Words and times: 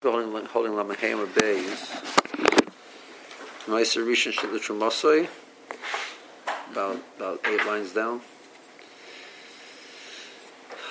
holding 0.00 0.44
holding 0.46 0.72
Lamahema 0.74 1.26
Bays. 1.34 1.90
Meiser 3.66 4.06
Rishon 4.06 4.32
Shitla 4.32 4.60
Trumasoi, 4.60 5.26
about 6.70 7.02
about 7.16 7.40
eight 7.48 7.66
lines 7.66 7.92
down. 7.92 8.20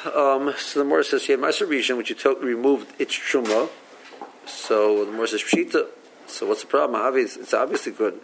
Um, 0.05 0.53
so 0.57 0.83
the 0.83 0.89
Morah 0.89 1.05
says 1.05 1.25
he 1.25 1.33
Meiser 1.35 1.65
Rishon, 1.65 1.95
which 1.95 2.09
you 2.09 2.17
took, 2.17 2.43
removed 2.43 2.93
its 2.99 3.17
truma. 3.17 3.69
So 4.45 5.05
the 5.05 5.11
Morah 5.11 5.29
says 5.29 5.41
Pshita. 5.41 5.87
So 6.27 6.45
what's 6.45 6.61
the 6.61 6.67
problem? 6.67 7.15
It's 7.15 7.53
obviously 7.53 7.93
good. 7.93 8.19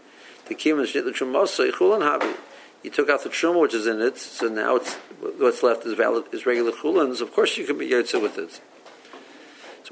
The 0.47 0.55
Kim 0.55 0.75
Shitla 0.79 1.13
Trumasoi 1.13 1.71
Chulan 1.71 2.01
Habi. 2.01 2.35
You 2.83 2.89
took 2.89 3.09
out 3.09 3.23
the 3.23 3.29
truma 3.29 3.61
which 3.61 3.73
is 3.73 3.87
in 3.87 4.01
it, 4.01 4.17
so 4.17 4.49
now 4.49 4.75
it's 4.75 4.95
what's 5.37 5.63
left 5.63 5.85
is 5.85 5.93
valid 5.93 6.25
is 6.33 6.45
regular 6.45 6.73
chulans. 6.73 7.21
Of 7.21 7.31
course, 7.31 7.55
you 7.55 7.65
can 7.65 7.77
be 7.77 7.89
yotze 7.89 8.21
with 8.21 8.37
it. 8.37 8.59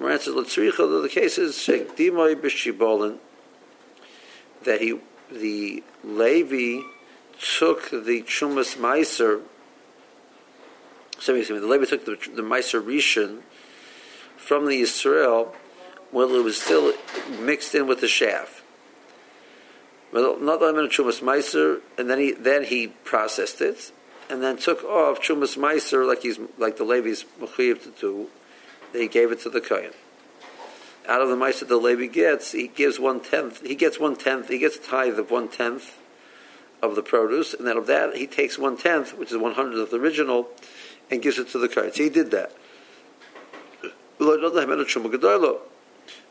So 0.02 0.08
my 0.08 0.14
answer 0.14 0.32
is 0.32 0.56
the 0.56 1.10
case 1.12 1.38
is 1.38 1.58
Shekdimoy 1.58 2.36
Bishibolin 2.42 3.20
that 4.64 4.82
he 4.82 5.00
the 5.32 5.84
Levi 6.04 6.82
took 7.40 7.92
the 7.92 8.23
Chumas 8.23 8.78
Meiser. 8.78 9.44
So 11.20 11.36
excuse 11.36 11.62
the 11.62 11.68
Levi 11.68 11.86
took 11.86 12.06
the, 12.06 12.18
the 12.34 12.42
Meiser 12.42 12.82
Rishon 12.84 13.42
from 14.38 14.66
the 14.66 14.80
Israel 14.80 15.54
while 16.09 16.34
it 16.34 16.44
was 16.44 16.59
still 16.59 16.94
mixed 17.40 17.76
in 17.76 17.86
with 17.86 18.02
the. 18.02 18.48
Well, 20.12 20.40
not 20.40 20.62
that 20.62 20.73
Chumas 20.90 21.22
Meiser, 21.22 21.81
and 22.00 22.09
then 22.09 22.18
he 22.18 22.31
then 22.31 22.64
he 22.64 22.88
processed 22.88 23.62
it, 23.62 23.92
and 24.31 24.42
then 24.42 24.58
took 24.58 24.84
off 24.84 25.22
Chumas 25.22 25.59
Meiser 25.59 26.08
like 26.08 26.23
he's 26.23 26.40
like 26.58 26.78
the 26.78 26.86
Levi's 26.86 27.23
mechuyev 27.40 27.84
to 27.84 27.92
do 28.02 28.30
he 28.94 29.08
gave 29.08 29.31
it 29.31 29.40
to 29.41 29.50
the 29.50 29.62
kohen. 29.62 29.91
Out 31.08 31.22
of 31.22 31.30
the 31.30 31.36
mice 31.36 31.59
that 31.62 31.70
the 31.70 31.77
Levi 31.77 32.05
gets, 32.05 32.52
he 32.52 32.68
gives 32.68 33.00
one 33.00 33.20
tenth. 33.20 33.66
He 33.66 33.76
gets 33.76 34.00
one 34.00 34.16
tenth. 34.16 34.50
He 34.50 34.59
gets 34.59 34.77
a 34.77 34.81
tithe 34.81 35.17
of 35.17 35.31
one 35.31 35.47
tenth 35.47 35.97
of 36.81 36.95
the 36.95 37.02
produce, 37.03 37.53
and 37.53 37.66
then 37.67 37.78
of 37.78 37.88
that 37.88 38.16
he 38.16 38.28
takes 38.28 38.58
one 38.58 38.78
tenth, 38.78 39.17
which 39.17 39.31
is 39.31 39.38
one 39.38 39.53
hundredth 39.53 39.81
of 39.81 39.89
the 39.92 39.97
original, 39.97 40.47
and 41.09 41.22
gives 41.22 41.38
it 41.38 41.50
to 41.50 41.58
the 41.58 41.67
kohen. 41.67 41.92
So 41.94 42.03
he 42.03 42.09
did 42.09 42.31
that. 42.31 42.52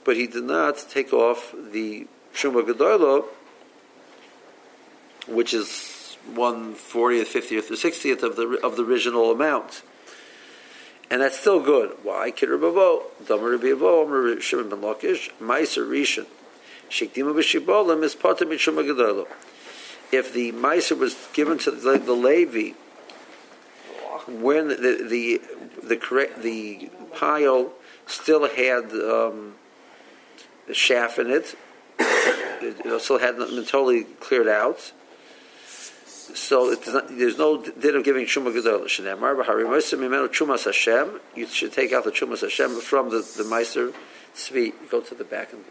But 0.04 0.16
he 0.16 0.26
did 0.26 0.44
not 0.44 0.86
take 0.90 1.12
off 1.12 1.52
the 1.72 2.06
Shumba 2.32 2.62
Gedoylo, 2.62 3.24
which 5.26 5.52
is 5.52 6.16
one 6.34 6.74
fortieth, 6.74 7.28
fiftieth, 7.28 7.70
or 7.70 7.76
sixtieth 7.76 8.22
of 8.22 8.36
the 8.36 8.60
of 8.62 8.76
the 8.76 8.84
original 8.84 9.30
amount 9.32 9.82
and 11.10 11.20
that's 11.20 11.38
still 11.38 11.60
good. 11.60 11.96
Why? 12.02 12.30
Shimon 12.30 12.60
ben 12.70 14.80
Lakish, 14.80 15.30
Rishon, 15.40 16.26
b'Shibolim 16.88 18.04
is. 18.04 19.26
If 20.12 20.32
the 20.32 20.52
Meiser 20.52 20.98
was 20.98 21.16
given 21.32 21.58
to 21.58 21.70
the, 21.70 21.98
the 21.98 22.12
Levi, 22.12 22.72
when 24.28 24.68
the 24.68 24.76
the 24.76 25.08
the, 25.08 25.40
the 25.86 25.96
correct 25.96 26.42
the 26.42 26.90
pile 27.14 27.72
still 28.06 28.48
had 28.48 28.92
um, 28.92 29.54
the 30.66 30.74
shaft 30.74 31.18
in 31.18 31.30
it, 31.30 31.54
it 31.98 33.00
still 33.00 33.18
hadn't 33.18 33.50
been 33.50 33.64
totally 33.64 34.04
cleared 34.04 34.48
out 34.48 34.92
so 36.34 36.76
not, 36.88 37.08
there's 37.08 37.38
no 37.38 37.62
din 37.62 37.96
of 37.96 38.04
giving 38.04 38.26
Shuma 38.26 38.52
Gedol. 38.54 38.84
Shneimar 38.84 39.42
b'harimaysim 39.42 39.98
mimenu 39.98 40.28
Chumas 40.28 40.64
Hashem. 40.64 41.20
You 41.34 41.46
should 41.46 41.72
take 41.72 41.92
out 41.92 42.04
the 42.04 42.10
Chumas 42.10 42.40
Hashem 42.40 42.80
from 42.80 43.10
the 43.10 43.18
the 43.36 43.44
Meister 43.44 43.92
Tzvi. 44.34 44.72
Go 44.90 45.00
to 45.00 45.14
the 45.14 45.24
back 45.24 45.52
and. 45.52 45.64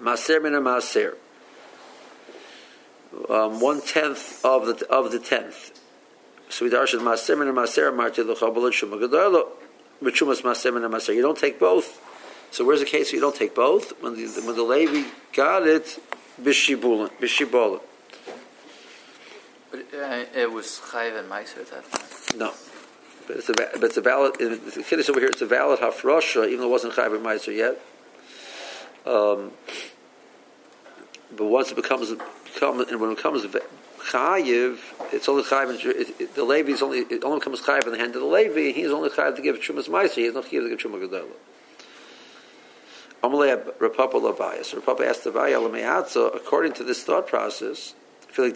Maser 0.00 0.42
min 0.42 0.52
Maser. 0.52 1.14
Um, 3.28 3.60
one 3.60 3.80
tenth 3.80 4.44
of 4.44 4.66
the 4.66 4.86
of 4.88 5.12
the 5.12 5.18
tenth. 5.18 5.78
So 6.48 6.64
we 6.64 6.70
darshan 6.70 7.00
Maser 7.00 7.38
min 7.38 7.54
Maser 7.54 7.94
marti 7.94 8.22
l'chabel 8.22 8.70
Shuma 8.70 9.00
Gedol. 9.00 9.46
B'Chumas 10.02 10.42
Maser 10.42 10.72
min 10.72 10.82
Maser. 10.90 11.14
You 11.14 11.22
don't 11.22 11.38
take 11.38 11.60
both. 11.60 12.00
So 12.50 12.64
where's 12.64 12.80
the 12.80 12.86
case 12.86 13.12
you 13.12 13.20
don't 13.20 13.36
take 13.36 13.54
both? 13.54 13.92
When 14.02 14.16
the 14.16 14.26
when 14.44 14.56
the 14.56 14.62
Levi 14.62 15.08
got 15.32 15.66
it, 15.66 15.98
b'shibulin, 16.40 17.10
b'shibolin. 17.20 17.80
But 19.70 19.80
uh, 19.94 20.24
it 20.34 20.50
was 20.50 20.80
Chayiv 20.90 21.18
and 21.18 21.30
Meiser 21.30 21.58
at 21.58 21.70
that 21.70 21.90
time. 21.90 22.38
No. 22.38 22.52
But 23.26 23.36
it's 23.36 23.48
a, 23.48 23.52
but 23.52 23.84
it's 23.84 23.96
a 23.96 24.00
valid, 24.00 24.34
the 24.38 24.84
Kiddush 24.86 25.08
over 25.08 25.20
here, 25.20 25.28
it's 25.28 25.42
a 25.42 25.46
valid 25.46 25.80
Hafrosha, 25.80 26.46
even 26.48 26.60
though 26.60 26.66
it 26.66 26.70
wasn't 26.70 26.94
Chayiv 26.94 27.14
and 27.14 27.24
Meiser 27.24 27.54
yet. 27.54 27.80
Um, 29.06 29.52
but 31.36 31.46
once 31.46 31.70
it 31.70 31.76
becomes, 31.76 32.12
become, 32.52 32.80
and 32.80 33.00
when 33.00 33.12
it 33.12 33.16
becomes 33.16 33.44
Chayiv, 33.44 34.78
it's 35.12 35.28
only 35.28 35.44
Chayiv, 35.44 35.84
it, 35.84 36.20
it, 36.20 36.34
the 36.34 36.44
Levi 36.44 36.72
is 36.72 36.82
only, 36.82 37.00
it 37.00 37.22
only 37.22 37.38
becomes 37.38 37.60
Chayiv 37.60 37.86
in 37.86 37.92
the 37.92 37.98
hand 37.98 38.16
of 38.16 38.22
the 38.22 38.26
levy. 38.26 38.66
Levi, 38.66 38.78
he's 38.80 38.90
only 38.90 39.10
Chayiv 39.10 39.36
to 39.36 39.42
give 39.42 39.56
Chumas 39.56 39.88
Meiser, 39.88 40.14
he 40.14 40.24
has 40.24 40.34
no 40.34 40.42
Chayiv 40.42 40.68
to 40.68 40.76
give 40.76 40.78
Chumas 40.80 41.08
Gedolah. 41.08 41.28
Amalei 43.22 43.72
Rav 43.78 43.96
Papa 43.96 44.16
Labayas. 44.16 44.74
Rav 44.74 44.84
Papa 44.84 45.06
asked 45.06 45.24
the 45.24 45.30
Vaya 45.30 45.60
according 45.60 46.72
to 46.72 46.84
this 46.84 47.04
thought 47.04 47.26
process, 47.26 47.94
so 48.32 48.44
if 48.44 48.54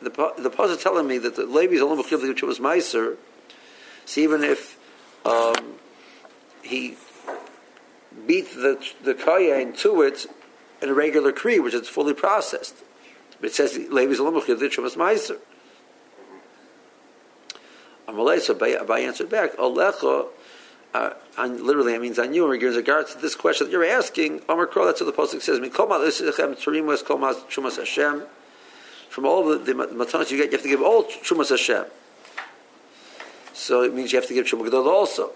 the 0.00 0.10
the 0.38 0.50
pasuk 0.50 0.82
telling 0.82 1.06
me 1.06 1.18
that 1.18 1.36
the 1.36 1.46
Levi 1.46 1.74
is 1.74 1.82
only 1.82 2.02
mechuyev 2.02 2.20
the 2.20 2.34
Chumas 2.34 2.58
Meiser, 2.58 3.16
so 4.04 4.20
even 4.20 4.42
if 4.42 4.76
um, 5.24 5.74
he 6.62 6.96
beat 8.26 8.50
the 8.54 8.84
the 9.02 9.14
kayin 9.14 9.76
to 9.78 10.02
it 10.02 10.26
in 10.80 10.88
a 10.88 10.94
regular 10.94 11.32
kri, 11.32 11.60
which 11.60 11.74
is 11.74 11.88
fully 11.88 12.14
processed, 12.14 12.82
but 13.40 13.50
it 13.50 13.54
says 13.54 13.76
Levi 13.76 14.12
is 14.12 14.20
only 14.20 14.40
mechuyev 14.40 14.58
the 14.58 14.66
Chumas 14.66 14.96
Meiser. 14.96 15.38
Amalei, 18.08 18.40
so 18.40 18.54
Abai 18.54 19.06
answered 19.06 19.30
back, 19.30 19.56
Alecha 19.56 20.26
uh, 20.94 21.14
on, 21.38 21.64
literally, 21.64 21.94
it 21.94 22.00
means 22.00 22.18
on 22.18 22.34
you 22.34 22.44
in 22.44 22.50
regards 22.50 23.14
to 23.14 23.20
this 23.20 23.34
question 23.34 23.66
that 23.66 23.72
you're 23.72 23.84
asking. 23.84 24.42
Amar 24.48 24.66
Kro, 24.66 24.84
that's 24.84 25.00
what 25.00 25.14
the 25.14 25.22
pasuk 25.22 25.40
says. 25.40 25.58
From 29.08 29.26
all 29.26 29.44
the, 29.46 29.58
the 29.58 29.72
matanos 29.72 30.30
you 30.30 30.36
get, 30.38 30.46
you 30.46 30.52
have 30.52 30.62
to 30.62 30.68
give 30.68 30.82
all 30.82 31.04
Trumas 31.04 31.48
Hashem. 31.50 31.84
So 33.52 33.82
it 33.82 33.94
means 33.94 34.12
you 34.12 34.18
have 34.18 34.28
to 34.28 34.34
give 34.34 34.46
Truma 34.46 34.64
Gadol 34.64 34.88
also. 34.88 35.32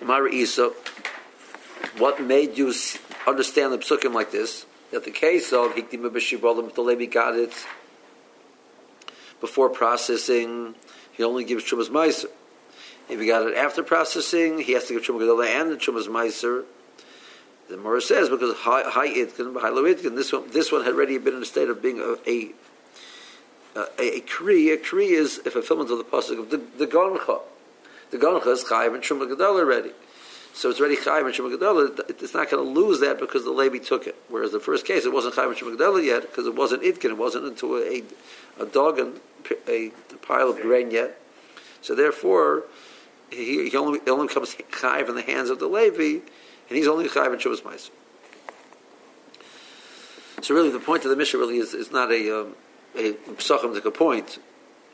Amar 0.00 0.28
Isa, 0.28 0.72
what 1.98 2.20
made 2.22 2.58
you 2.58 2.74
understand 3.26 3.72
the 3.72 3.78
psukim 3.78 4.12
like 4.12 4.32
this? 4.32 4.66
That 4.90 5.04
the 5.04 5.10
case 5.10 5.52
of 5.52 5.74
Hikdim 5.74 6.10
B'Shibolim, 6.10 6.74
the 6.74 6.80
Levi 6.82 7.06
got 7.06 7.36
it 7.36 7.52
before 9.40 9.68
processing 9.68 10.74
he 11.22 11.26
only 11.26 11.44
gives 11.44 11.62
Chumas 11.62 11.88
Meiser. 11.88 12.26
If 13.08 13.20
he 13.20 13.26
got 13.26 13.46
it 13.46 13.56
after 13.56 13.84
processing, 13.84 14.58
he 14.58 14.72
has 14.72 14.86
to 14.86 14.94
give 14.94 15.04
Chumas 15.04 15.20
Gedolah 15.20 15.46
and 15.46 15.70
the 15.70 15.76
Chumas 15.76 16.08
Meiser. 16.08 16.64
The 17.68 17.76
Morah 17.76 18.02
says 18.02 18.28
because 18.28 18.56
high 18.56 19.08
itkin, 19.08 19.60
high 19.60 19.68
low 19.68 19.84
itkin, 19.84 20.16
this 20.16 20.32
one, 20.32 20.50
this 20.50 20.72
one 20.72 20.82
had 20.84 20.94
already 20.94 21.18
been 21.18 21.34
in 21.34 21.42
a 21.42 21.44
state 21.44 21.68
of 21.68 21.80
being 21.80 22.00
a 22.00 22.16
a, 22.28 22.50
a, 23.76 24.16
a 24.16 24.20
kri. 24.22 24.70
A 24.72 24.76
kri 24.76 25.10
is 25.10 25.38
a 25.46 25.50
fulfillment 25.52 25.92
of 25.92 25.98
the 25.98 26.04
pasuk 26.04 26.40
of 26.40 26.50
the, 26.50 26.60
the 26.76 26.88
goncha. 26.88 27.40
The 28.10 28.18
goncha 28.18 28.48
is 28.48 28.64
chayiv 28.64 28.94
and 28.94 29.02
Chumas 29.04 29.32
Gedolah 29.32 29.60
already. 29.60 29.92
So 30.54 30.68
it's 30.70 30.80
already 30.80 30.96
chayiv 30.96 31.24
and 31.24 31.34
Shema 31.34 31.48
Gedolah. 31.48 32.10
It's 32.22 32.34
not 32.34 32.50
going 32.50 32.64
to 32.64 32.80
lose 32.80 33.00
that 33.00 33.18
because 33.18 33.44
the 33.44 33.50
Levi 33.50 33.78
took 33.78 34.06
it. 34.06 34.16
Whereas 34.28 34.52
the 34.52 34.60
first 34.60 34.84
case, 34.84 35.04
it 35.06 35.12
wasn't 35.12 35.34
chayiv 35.34 35.48
and 35.48 35.56
Shema 35.56 35.70
Gedolah 35.76 36.04
yet 36.04 36.22
because 36.22 36.46
it 36.46 36.54
wasn't 36.54 36.82
itkin. 36.82 37.10
It 37.10 37.18
wasn't 37.18 37.46
into 37.46 37.76
a, 37.76 38.02
a, 38.60 38.62
a 38.64 38.66
dog 38.66 38.98
and 38.98 39.20
a, 39.66 39.86
a 39.86 40.16
pile 40.20 40.50
of 40.50 40.60
grain 40.60 40.90
yet. 40.90 41.18
So 41.80 41.94
therefore, 41.94 42.64
he, 43.30 43.70
he 43.70 43.76
only, 43.76 44.00
only 44.06 44.28
becomes 44.28 44.54
in 44.54 45.14
the 45.14 45.22
hands 45.22 45.48
of 45.50 45.58
the 45.58 45.66
Levi, 45.66 46.20
and 46.68 46.76
he's 46.78 46.86
only 46.86 47.08
chayiv 47.08 47.32
in 47.32 47.38
Shabbos 47.38 47.62
Meiser. 47.62 47.90
So 50.42 50.54
really, 50.54 50.70
the 50.70 50.80
point 50.80 51.04
of 51.04 51.10
the 51.10 51.16
mission 51.16 51.40
really 51.40 51.58
is, 51.58 51.72
is 51.72 51.92
not 51.92 52.10
a 52.10 52.40
um, 52.40 52.54
a 52.94 53.12
psachim 53.12 53.72
like 53.74 53.84
a 53.84 53.90
point. 53.90 54.38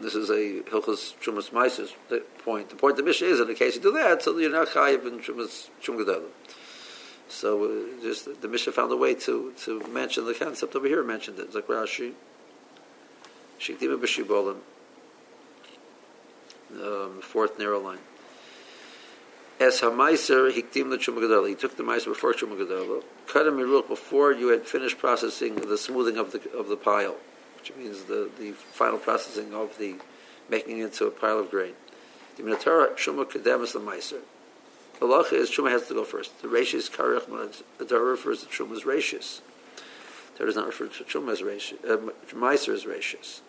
This 0.00 0.14
is 0.14 0.30
a 0.30 0.62
hilchos 0.70 1.14
shumas 1.20 1.50
meises 1.50 1.92
point. 2.44 2.70
The 2.70 2.76
point 2.76 2.96
the 2.96 3.02
mission 3.02 3.28
is 3.28 3.40
in 3.40 3.48
the 3.48 3.54
case 3.54 3.74
you 3.74 3.82
do 3.82 3.92
that, 3.92 4.22
so 4.22 4.36
you're 4.38 4.50
not 4.50 4.68
chayiv 4.68 5.06
in 5.06 5.18
shumas 5.20 5.68
shum 5.80 6.04
So 7.28 7.64
uh, 7.64 8.02
just 8.02 8.40
the 8.40 8.48
Mishnah 8.48 8.72
found 8.72 8.92
a 8.92 8.96
way 8.96 9.14
to 9.14 9.52
to 9.64 9.80
mention 9.88 10.24
the 10.24 10.34
concept 10.34 10.76
over 10.76 10.86
here. 10.86 11.02
Mentioned 11.02 11.38
it. 11.40 11.54
Like 11.54 11.66
Rashi. 11.66 12.12
Shikdima 13.58 13.98
b'shibolim. 13.98 14.58
Um, 16.72 17.20
fourth 17.20 17.58
narrow 17.58 17.80
line. 17.80 17.98
As 19.58 19.80
Hamaiser 19.80 20.52
hikdim 20.52 20.90
the 20.90 20.98
Chumagadol. 20.98 21.48
He 21.48 21.56
took 21.56 21.76
the 21.76 21.82
Meiser 21.82 22.06
before 22.06 22.32
Chumagadol. 22.32 23.02
Cut 23.26 23.46
him 23.46 23.56
before 23.88 24.32
you 24.32 24.48
had 24.48 24.66
finished 24.66 24.98
processing 24.98 25.56
the 25.56 25.76
smoothing 25.76 26.16
of 26.16 26.30
the 26.30 26.40
of 26.56 26.68
the 26.68 26.76
pile, 26.76 27.16
which 27.58 27.74
means 27.76 28.04
the, 28.04 28.30
the 28.38 28.52
final 28.52 28.98
processing 28.98 29.54
of 29.54 29.76
the 29.78 29.96
making 30.48 30.78
into 30.78 31.06
a 31.06 31.10
pile 31.10 31.38
of 31.38 31.50
grain. 31.50 31.74
The 32.36 32.42
Minatara 32.42 32.94
Truma 32.94 33.24
Kedemus 33.24 33.72
the 33.72 33.80
Meiser. 33.80 34.20
The 35.00 35.06
Lacha 35.06 35.34
is 35.34 35.50
Truma 35.50 35.70
has 35.70 35.86
to 35.88 35.94
go 35.94 36.04
first. 36.04 36.40
The 36.42 36.48
Rashis 36.48 36.90
Karech 36.90 37.88
Torah 37.88 38.04
refers 38.04 38.44
to 38.44 38.46
Truma 38.46 38.76
as 38.76 38.82
Rashis. 38.82 39.40
Torah 40.36 40.48
does 40.48 40.56
not 40.56 40.66
refer 40.66 40.86
to 40.86 41.04
Truma 41.04 41.32
as 41.32 41.42
Rashis. 41.42 41.84
Uh, 41.84 42.12
Meiser 42.34 42.72
as 42.74 42.84
Rashis. 42.84 43.40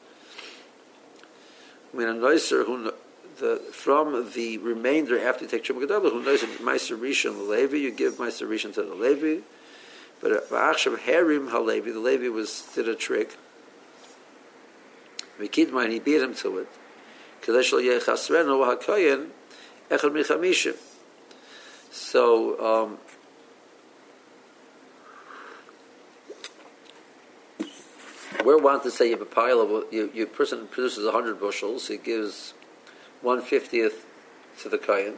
I 1.94 1.98
mean, 1.98 2.08
a 2.08 2.14
Noiser 2.14 2.66
who 2.66 2.92
the, 3.40 3.58
from 3.72 4.32
the 4.34 4.58
remainder 4.58 5.20
after 5.20 5.46
you 5.46 5.50
take 5.50 5.64
Truma 5.64 5.86
Gedolah, 5.86 6.12
who 6.12 6.24
knows 6.24 6.42
Meiser 6.42 7.00
Rishon 7.00 7.38
the 7.38 7.44
Levi, 7.44 7.78
you 7.78 7.92
give 7.92 8.16
Meiser 8.16 8.48
Rishon 8.48 8.74
to 8.74 8.84
the 8.84 8.96
Levi. 8.96 9.42
But 10.22 10.50
Va'achshav 10.50 11.00
Harim 11.00 11.48
Halevi, 11.48 11.92
the 11.92 12.00
Levi 12.00 12.28
was 12.28 12.68
did 12.76 12.90
a 12.90 12.96
trick. 12.96 13.38
Mikidma, 15.40 15.86
and 15.86 15.94
he 15.94 16.00
beat 16.00 16.22
him 16.22 16.36
to 16.36 16.60
it. 16.60 16.68
So, 21.92 22.60
um, 22.60 22.98
we're 28.44 28.58
wanting 28.58 28.84
to 28.84 28.92
say 28.92 29.06
you 29.06 29.12
have 29.12 29.22
a 29.22 29.26
pile 29.26 29.62
of, 29.62 29.94
you, 29.94 30.12
you 30.14 30.26
person 30.26 30.68
produces 30.68 31.06
100 31.06 31.40
bushels, 31.40 31.88
he 31.88 31.98
gives 31.98 32.54
150th 33.24 33.94
to 34.62 34.70
the 34.70 34.78
Kayan, 34.78 35.16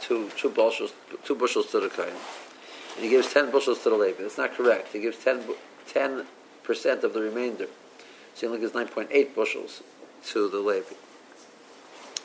two, 0.00 0.30
two, 0.36 0.50
bushels, 0.50 0.92
two 1.24 1.34
bushels 1.34 1.70
to 1.72 1.80
the 1.80 1.88
Kayan, 1.88 2.16
and 2.94 3.04
he 3.04 3.10
gives 3.10 3.32
10 3.32 3.50
bushels 3.50 3.82
to 3.82 3.90
the 3.90 3.96
Levi. 3.96 4.22
That's 4.22 4.38
not 4.38 4.54
correct. 4.54 4.92
He 4.92 5.00
gives 5.00 5.22
10, 5.22 5.42
10% 5.92 6.24
of 7.02 7.12
the 7.12 7.20
remainder. 7.20 7.66
So 8.36 8.40
he 8.42 8.46
only 8.48 8.60
gives 8.60 8.74
9.8 8.74 9.34
bushels 9.34 9.82
to 10.26 10.50
the 10.50 10.58
Levi. 10.58 10.94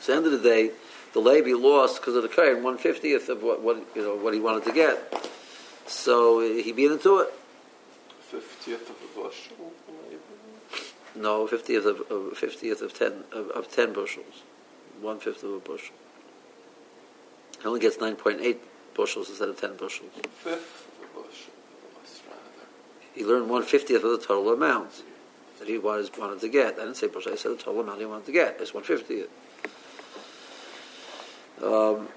at 0.00 0.06
the 0.06 0.12
end 0.14 0.26
of 0.26 0.32
the 0.32 0.46
day, 0.46 0.70
the 1.14 1.20
Levi 1.20 1.54
lost 1.54 2.02
because 2.02 2.16
of 2.16 2.22
the 2.22 2.28
Kayan, 2.28 2.56
150th 2.56 3.30
of 3.30 3.42
what, 3.42 3.62
what, 3.62 3.82
you 3.96 4.02
know, 4.02 4.16
what 4.16 4.34
he 4.34 4.40
wanted 4.40 4.64
to 4.64 4.72
get. 4.72 5.30
So 5.86 6.40
he 6.40 6.70
beat 6.72 6.90
into 6.90 7.20
it. 7.20 7.32
50th 8.30 8.90
of 8.90 8.90
a 8.90 9.20
bushel, 9.22 9.72
maybe? 10.04 10.18
No, 11.14 11.46
50th 11.46 11.86
of, 11.86 12.00
of 12.00 12.38
50th 12.38 12.82
of 12.82 12.92
10 12.92 13.24
of, 13.32 13.48
of 13.48 13.72
10 13.72 13.94
bushels. 13.94 14.42
One 15.00 15.18
fifth 15.18 15.42
of 15.42 15.52
a 15.54 15.58
bushel. 15.60 15.94
He 17.58 17.66
only 17.66 17.80
gets 17.80 17.96
9.8 17.96 18.58
bushels 18.94 19.30
instead 19.30 19.48
of 19.48 19.58
10 19.58 19.76
bushels. 19.76 20.10
Fifth 20.34 20.88
of 20.88 21.04
a 21.04 21.22
bushel, 21.22 21.52
rather. 22.28 22.68
He 23.14 23.24
learned 23.24 23.50
150th 23.50 23.96
of 23.96 24.02
the 24.02 24.18
total 24.18 24.52
amount 24.52 25.04
that 25.62 25.70
he 25.70 25.78
was, 25.78 26.10
wanted 26.18 26.40
to 26.40 26.48
get. 26.48 26.74
I 26.74 26.80
didn't 26.80 26.96
say 26.96 27.06
bushel, 27.06 27.32
I 27.32 27.36
said 27.36 27.52
the 27.52 27.56
total 27.56 27.82
amount 27.82 28.00
he 28.00 28.04
wanted 28.04 28.26
to 28.26 28.32
get. 28.32 28.58
It's 28.60 28.72
150th. 28.72 29.28
Um, 31.62 32.08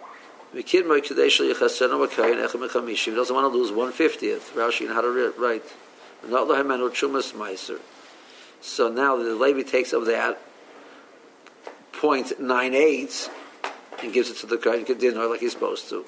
he 0.52 0.64
doesn't 0.64 0.90
want 0.90 1.06
to 1.06 1.14
lose 3.56 3.72
150th. 3.72 4.56
Rashi, 4.56 4.88
know 4.88 4.96
how 4.96 5.02
to 5.02 5.34
write. 5.38 5.62
So 8.62 8.90
now 8.90 9.18
the 9.18 9.36
Levi 9.36 9.62
takes 9.62 9.94
of 9.94 10.08
that 10.08 10.42
0.98 11.94 13.30
and 14.02 14.12
gives 14.12 14.32
it 14.32 14.38
to 14.38 14.48
the 14.48 14.58
Kohen 14.58 14.86
Kedinah 14.86 15.30
like 15.30 15.42
he's 15.42 15.52
supposed 15.52 15.88
to. 15.90 16.04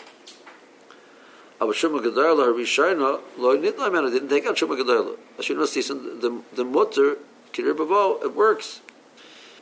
Aber 1.59 1.73
Shuma 1.73 1.99
Gedoyla, 1.99 2.53
Rishayna, 2.53 3.19
lo 3.37 3.57
nitla 3.57 3.91
mena, 3.91 4.11
didn't 4.11 4.29
take 4.29 4.45
out 4.45 4.55
Shuma 4.55 4.79
Gedoyla. 4.79 5.17
As 5.39 5.49
you 5.49 5.55
know, 5.55 5.65
the, 5.65 6.43
the 6.55 6.63
mutter, 6.63 7.17
kidder 7.57 7.73
bavo 7.73 8.23
it 8.23 8.35
works. 8.35 8.81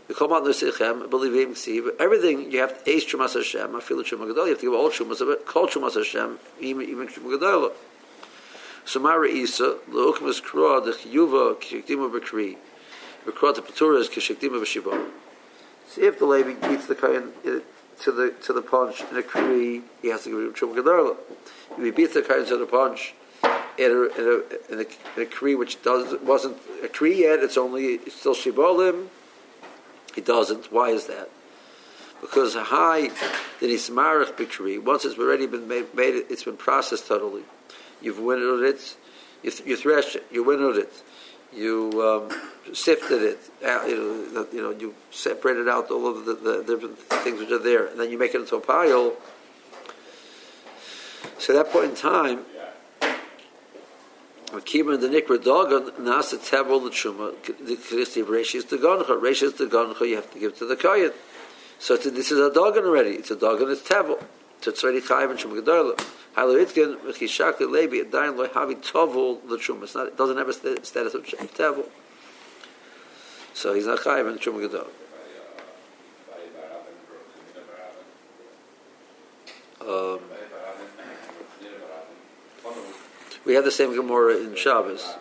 We 0.10 0.16
come 0.16 0.34
on 0.34 0.44
the 0.44 0.50
sechem 0.52 1.10
believe 1.10 1.34
him 1.34 1.56
see 1.56 1.82
everything 1.98 2.52
you 2.52 2.60
have 2.60 2.78
ace 2.86 3.06
Shumas 3.06 3.36
Hashem, 3.36 3.74
i 3.74 3.80
feel 3.80 4.04
gadol 4.04 4.46
you 4.46 4.50
have 4.50 4.60
to 4.60 4.66
give 4.66 4.74
all 4.74 4.90
Shumas, 4.90 5.22
of 5.22 5.46
call 5.46 5.68
shem 5.68 6.38
even 6.60 6.82
even 6.90 7.08
chumas 7.08 7.40
gadol. 7.40 7.72
So 8.84 9.00
mara 9.00 9.30
isa 9.30 9.78
the 9.88 10.28
is 10.28 10.42
kro 10.42 10.82
the 10.82 10.92
yuva 10.92 11.56
kikdimo 11.56 12.12
bakri 12.12 12.58
we 13.26 13.32
kro 13.32 13.54
the 13.54 13.62
paturas 13.62 14.10
kishkdimo 14.10 14.62
bashiba 14.62 15.10
see 15.88 16.02
if 16.02 16.20
the 16.20 16.26
lady 16.26 16.54
gets 16.54 16.88
the 16.88 16.96
kind 16.96 17.32
uh, 17.48 17.60
to 18.02 18.12
the 18.12 18.32
to 18.44 18.52
the 18.52 18.62
punch 18.62 19.06
in 19.10 19.16
a 19.16 19.24
kri 19.24 19.82
he 20.02 20.10
has 20.10 20.26
to 20.26 20.30
give 20.30 20.54
chumas 20.54 20.76
gadol. 20.76 21.16
We 21.78 21.92
beat 21.92 22.14
the 22.14 22.22
kind 22.22 22.46
to 22.48 22.58
the 22.58 22.66
punch 22.66 23.14
in 23.78 23.92
a, 23.92 24.02
in 24.04 24.44
a, 24.70 24.74
in 24.74 24.80
a, 24.80 25.16
in 25.16 25.22
a 25.22 25.26
Kri 25.26 25.56
which 25.56 25.82
does, 25.82 26.20
wasn't 26.22 26.58
a 26.84 26.88
Kri 26.88 27.22
yet, 27.22 27.40
it's 27.40 27.58
only 27.58 27.86
it's 27.86 28.16
still 28.16 28.36
Shibolim, 28.36 29.08
he 30.14 30.22
doesn't. 30.22 30.72
Why 30.72 30.90
is 30.90 31.08
that? 31.08 31.30
Because 32.22 32.56
high 32.56 33.10
the 33.60 33.68
Nismarach 33.68 34.34
Bikri, 34.36 34.82
once 34.82 35.06
it's 35.06 35.20
already 35.20 35.46
been 35.46 35.68
made, 35.68 35.94
made, 35.94 36.16
it's 36.30 36.44
been 36.44 36.58
processed 36.58 37.08
totally. 37.08 37.44
You've 38.02 38.20
winnowed 38.20 38.64
it, 38.64 38.96
you, 39.44 39.52
th- 39.52 39.68
you 39.68 39.76
threshed 39.76 40.16
it, 40.16 40.26
you 40.32 40.44
winnowed 40.44 40.78
it, 40.78 40.92
you 41.54 42.02
um, 42.02 42.74
sifted 42.74 43.22
it, 43.22 43.40
uh, 43.66 43.86
you, 43.86 44.30
know, 44.34 44.48
you 44.52 44.62
know, 44.62 44.72
you 44.72 44.96
separated 45.12 45.68
out 45.68 45.92
all 45.92 46.08
of 46.08 46.26
the, 46.26 46.34
the 46.34 46.64
different 46.64 46.98
things 46.98 47.40
which 47.40 47.52
are 47.52 47.60
there, 47.60 47.88
and 47.88 48.00
then 48.00 48.10
you 48.10 48.18
make 48.18 48.34
it 48.34 48.42
into 48.42 48.56
a 48.56 48.62
pile. 48.62 49.14
So 51.38 51.58
at 51.58 51.66
that 51.66 51.74
point 51.74 51.92
in 51.92 51.96
time, 51.96 52.46
Kiman 54.62 55.02
the 55.02 55.08
Nikra 55.08 55.44
Dogan 55.44 55.92
Nasa 56.04 56.38
Tebel 56.38 56.84
the 56.84 56.90
Truma 56.90 57.34
the 57.66 57.76
Christi 57.76 58.22
of 58.22 58.28
Rashis 58.28 58.68
the 58.70 58.78
Goncha 58.78 59.20
Rashis 59.20 59.58
the 59.58 59.66
Goncha 59.66 60.08
you 60.08 60.16
have 60.16 60.32
to 60.34 60.40
give 60.40 60.58
to 60.58 60.66
the 60.66 60.76
Kayan. 60.76 61.12
So 61.80 61.98
this 61.98 62.32
is 62.32 62.40
a 62.40 62.52
Dogan 62.52 62.86
already. 62.86 63.12
It's 63.12 63.32
a 63.32 63.36
Dogan. 63.36 63.70
It's 63.70 63.82
Tebel. 63.82 64.24
So 64.62 64.72
it's 64.72 64.84
already 64.84 65.02
Chayiv 65.02 65.32
and 65.32 65.40
Truma 65.40 65.62
Gedola. 65.62 66.00
Halo 66.36 66.56
Itgen 66.56 66.98
Mechishak 67.00 67.58
Lebi 67.58 68.04
Adayin 68.04 68.36
Lo 68.38 68.48
Havi 68.48 68.76
Tovul 68.76 69.48
the 69.48 69.58
Truma. 69.58 69.84
It's 69.84 69.96
not. 69.96 70.08
It 70.08 70.18
doesn't 70.18 70.38
have 70.38 70.50
a 70.50 70.54
status 70.54 71.14
of 71.14 71.26
Tebel. 71.26 71.86
So 73.54 73.74
he's 73.74 73.86
not 73.86 74.00
Chayiv 74.00 74.30
and 74.30 74.40
Truma 74.40 74.68
Gedola. 74.68 74.90
Um, 79.88 80.20
we 83.46 83.54
have 83.54 83.64
the 83.64 83.72
same 83.72 83.96
Gemara 83.96 84.38
in 84.38 84.56
Shabbos. 84.56 85.16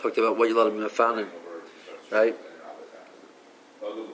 Talked 0.00 0.18
about 0.18 0.38
what 0.38 0.50
allowed 0.50 0.64
to 0.64 0.70
be 0.70 0.76
mafanin, 0.78 1.28
right? 2.10 2.36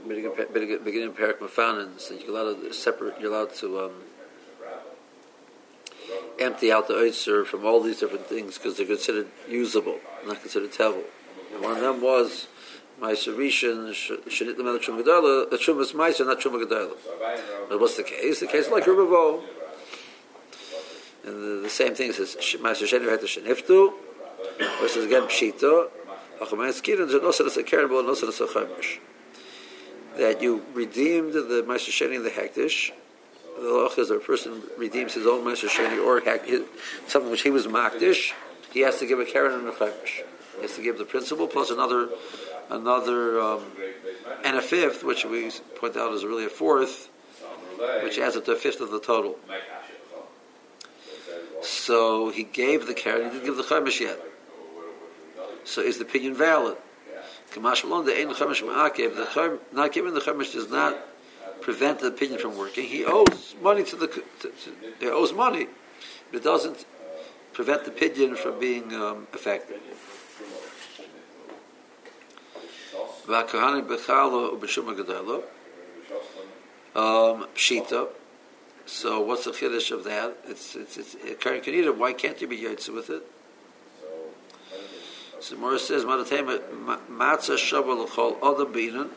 Beginning 0.08 1.08
of 1.08 1.16
Perik 1.16 1.38
mafanin, 1.38 1.98
so 2.00 2.14
you're 2.14 2.30
allowed 2.30 2.60
to 2.60 2.72
separate. 2.72 3.20
You're 3.20 3.32
allowed 3.32 3.54
to 3.56 3.80
um, 3.80 3.92
empty 6.40 6.72
out 6.72 6.88
the 6.88 6.94
oitzer 6.94 7.44
from 7.44 7.64
all 7.64 7.80
these 7.80 8.00
different 8.00 8.26
things 8.26 8.58
because 8.58 8.76
they're 8.76 8.86
considered 8.86 9.28
usable, 9.48 9.98
not 10.26 10.40
considered 10.40 10.72
tevel. 10.72 11.02
And 11.52 11.62
one 11.62 11.72
of 11.72 11.80
them 11.80 12.00
was 12.00 12.48
Ma'aser 13.00 13.36
Rishon, 13.36 13.90
Shenit 14.26 14.56
Lemel 14.56 14.78
Truma 14.78 15.02
Gedola, 15.02 15.50
the 15.50 15.56
Truma 15.58 15.82
is 15.82 15.92
Ma'aser, 15.92 16.24
not 16.24 16.40
Truma 16.40 16.64
Gedola. 16.64 16.96
But 17.68 17.78
what's 17.78 17.96
the 17.96 18.02
case? 18.02 18.40
The 18.40 18.46
case 18.46 18.70
like 18.70 18.84
Rubavo. 18.84 19.42
And 21.24 21.42
the, 21.42 21.62
the 21.62 21.68
same 21.68 21.94
thing 21.94 22.12
says, 22.12 22.36
Ma'aser 22.36 22.86
Sheni 22.86 23.06
V'het 23.06 23.20
Sheniftu, 23.20 23.92
versus 24.80 25.04
again 25.04 25.22
Pshito, 25.24 25.90
Achamayas 26.40 26.80
Kirin, 26.80 27.10
Zenosan 27.10 27.46
Asa 27.46 27.62
Kerenbo, 27.62 28.02
Nosan 28.02 28.28
Asa 28.28 28.46
Chaymish. 28.46 28.98
That 30.16 30.40
you 30.40 30.64
redeemed 30.72 31.34
the 31.34 31.64
Ma'aser 31.66 31.90
Sheni 31.90 32.16
and 32.16 32.24
the 32.24 32.30
Hektish, 32.30 32.92
the 33.60 33.68
loch 33.68 33.98
is 33.98 34.10
a 34.10 34.18
person 34.18 34.62
redeems 34.78 35.12
his 35.12 35.26
own 35.26 35.44
Ma'aser 35.44 35.68
Sheni 35.68 36.02
or 36.02 36.20
his, 36.20 36.62
something 37.08 37.30
which 37.30 37.42
he 37.42 37.50
was 37.50 37.66
Makdish, 37.66 38.32
he 38.72 38.80
has 38.80 38.98
to 39.00 39.06
give 39.06 39.20
a 39.20 39.26
Karen 39.26 39.58
and 39.58 39.68
a 39.68 39.72
Chaymish. 39.72 40.22
He 40.56 40.62
has 40.62 40.76
to 40.76 40.82
give 40.82 40.98
the 40.98 41.04
principal 41.04 41.46
plus 41.46 41.70
another 41.70 42.08
another 42.70 43.40
um, 43.40 43.62
and 44.44 44.56
a 44.56 44.62
fifth, 44.62 45.04
which 45.04 45.24
we 45.24 45.50
point 45.76 45.96
out 45.96 46.12
is 46.12 46.24
really 46.24 46.44
a 46.44 46.48
fourth, 46.48 47.08
which 48.02 48.18
adds 48.18 48.36
up 48.36 48.44
to 48.46 48.52
a 48.52 48.56
fifth 48.56 48.80
of 48.80 48.90
the 48.90 49.00
total. 49.00 49.38
So 51.62 52.30
he 52.30 52.44
gave 52.44 52.86
the 52.86 52.94
carrot, 52.94 53.24
he 53.24 53.30
didn't 53.30 53.44
give 53.44 53.56
the 53.56 53.62
chaimish 53.62 54.00
yet. 54.00 54.18
So 55.64 55.80
is 55.80 55.98
the 55.98 56.04
opinion 56.04 56.34
valid? 56.34 56.76
Malon, 57.60 58.04
the 58.04 58.18
Ein 58.18 58.28
Chaimish 58.28 58.62
Ma'akev, 58.62 59.16
the 59.16 59.58
not 59.72 59.92
giving 59.92 60.14
the 60.14 60.20
chaimish 60.20 60.52
does 60.52 60.70
not 60.70 60.96
prevent 61.60 62.00
the 62.00 62.08
opinion 62.08 62.38
from 62.38 62.56
working. 62.56 62.86
He 62.86 63.04
owes 63.04 63.54
money 63.62 63.82
to 63.84 63.96
the, 63.96 64.08
to, 64.08 64.52
to, 65.00 65.10
owes 65.10 65.32
money, 65.32 65.68
but 66.30 66.38
it 66.38 66.44
doesn't 66.44 66.84
prevent 67.52 67.84
the 67.84 67.90
opinion 67.90 68.36
from 68.36 68.60
being 68.60 68.92
um, 68.94 69.26
effective. 69.32 69.80
V'akahanim 73.26 73.86
b'chala 73.86 74.58
u'b'shuma 74.58 74.96
gedela. 74.96 75.42
Um, 76.94 77.46
pshita. 77.54 78.08
So 78.86 79.20
what's 79.20 79.44
the 79.44 79.50
chiddush 79.50 79.90
of 79.90 80.04
that? 80.04 80.36
It's 80.46 80.76
it's 80.76 80.96
it's 80.96 81.16
Karen 81.40 81.60
can 81.60 81.74
eat 81.74 81.84
it. 81.84 81.98
Why 81.98 82.12
can't 82.12 82.40
you 82.40 82.46
be 82.46 82.58
yaitza 82.58 82.94
with 82.94 83.10
it? 83.10 83.22
So 85.40 85.56
Gemara 85.56 85.78
says, 85.78 86.04
"Madatema 86.04 86.60
matzah 87.10 87.56
shabal 87.56 88.06
l'chol 88.06 88.38
other 88.42 88.64
binan." 88.64 89.10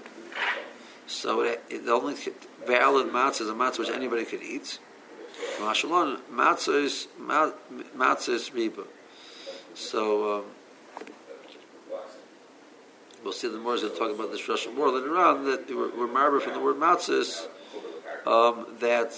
So 1.06 1.42
it, 1.42 1.64
it, 1.70 1.86
the 1.86 1.92
only 1.92 2.16
valid 2.66 3.08
matzah 3.08 3.42
is 3.42 3.50
a 3.50 3.54
matzah 3.54 3.80
which 3.80 3.90
anybody 3.90 4.26
could 4.26 4.42
eat. 4.42 4.80
Mashalon, 5.60 6.20
matzah 6.32 6.84
is 6.84 7.08
ma- 7.18 7.52
matzah 7.96 8.30
is 8.30 8.50
riba. 8.50 8.86
So 9.76 10.40
um, 10.40 10.46
we'll 13.24 13.34
see 13.34 13.50
the 13.50 13.58
more 13.58 13.76
is 13.76 13.82
talk 13.82 14.12
about 14.12 14.32
this 14.32 14.48
Russian 14.48 14.78
war 14.78 14.90
later 14.90 15.18
on 15.18 15.46
that 15.46 15.70
we're, 15.70 15.96
we're 15.98 16.12
married 16.12 16.44
from 16.44 16.54
the 16.54 16.60
word 16.60 16.78
matzah 16.78 17.48
um, 18.26 18.66
that 18.80 19.14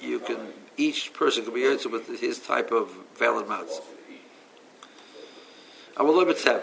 you 0.00 0.18
can 0.20 0.38
each 0.76 1.12
person 1.12 1.44
can 1.44 1.52
be 1.52 1.64
answered 1.64 1.92
with 1.92 2.20
his 2.20 2.38
type 2.38 2.70
of 2.70 2.90
valid 3.16 3.46
matzah. 3.46 3.82
I 5.96 6.02
will 6.02 6.16
limit 6.16 6.38
table. 6.38 6.62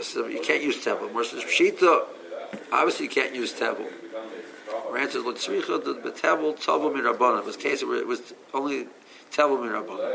So 0.00 0.26
you 0.26 0.40
can't 0.40 0.62
use. 0.62 0.84
More 0.86 1.24
says 1.24 1.42
pshita. 1.42 2.04
Obviously, 2.72 3.06
you 3.06 3.10
can't 3.10 3.34
use 3.34 3.52
table. 3.52 3.86
Our 4.88 4.98
answer 4.98 5.18
is 5.18 5.24
l'tzricha 5.24 5.84
the 5.84 5.94
the 5.94 6.10
table 6.12 6.52
table 6.54 6.90
mirabana. 6.90 7.40
It 7.40 7.46
was 7.46 7.56
case 7.56 7.82
where 7.82 7.96
it 7.96 8.06
was 8.06 8.34
only 8.52 8.86
table 9.30 9.56
mirabana. 9.58 10.14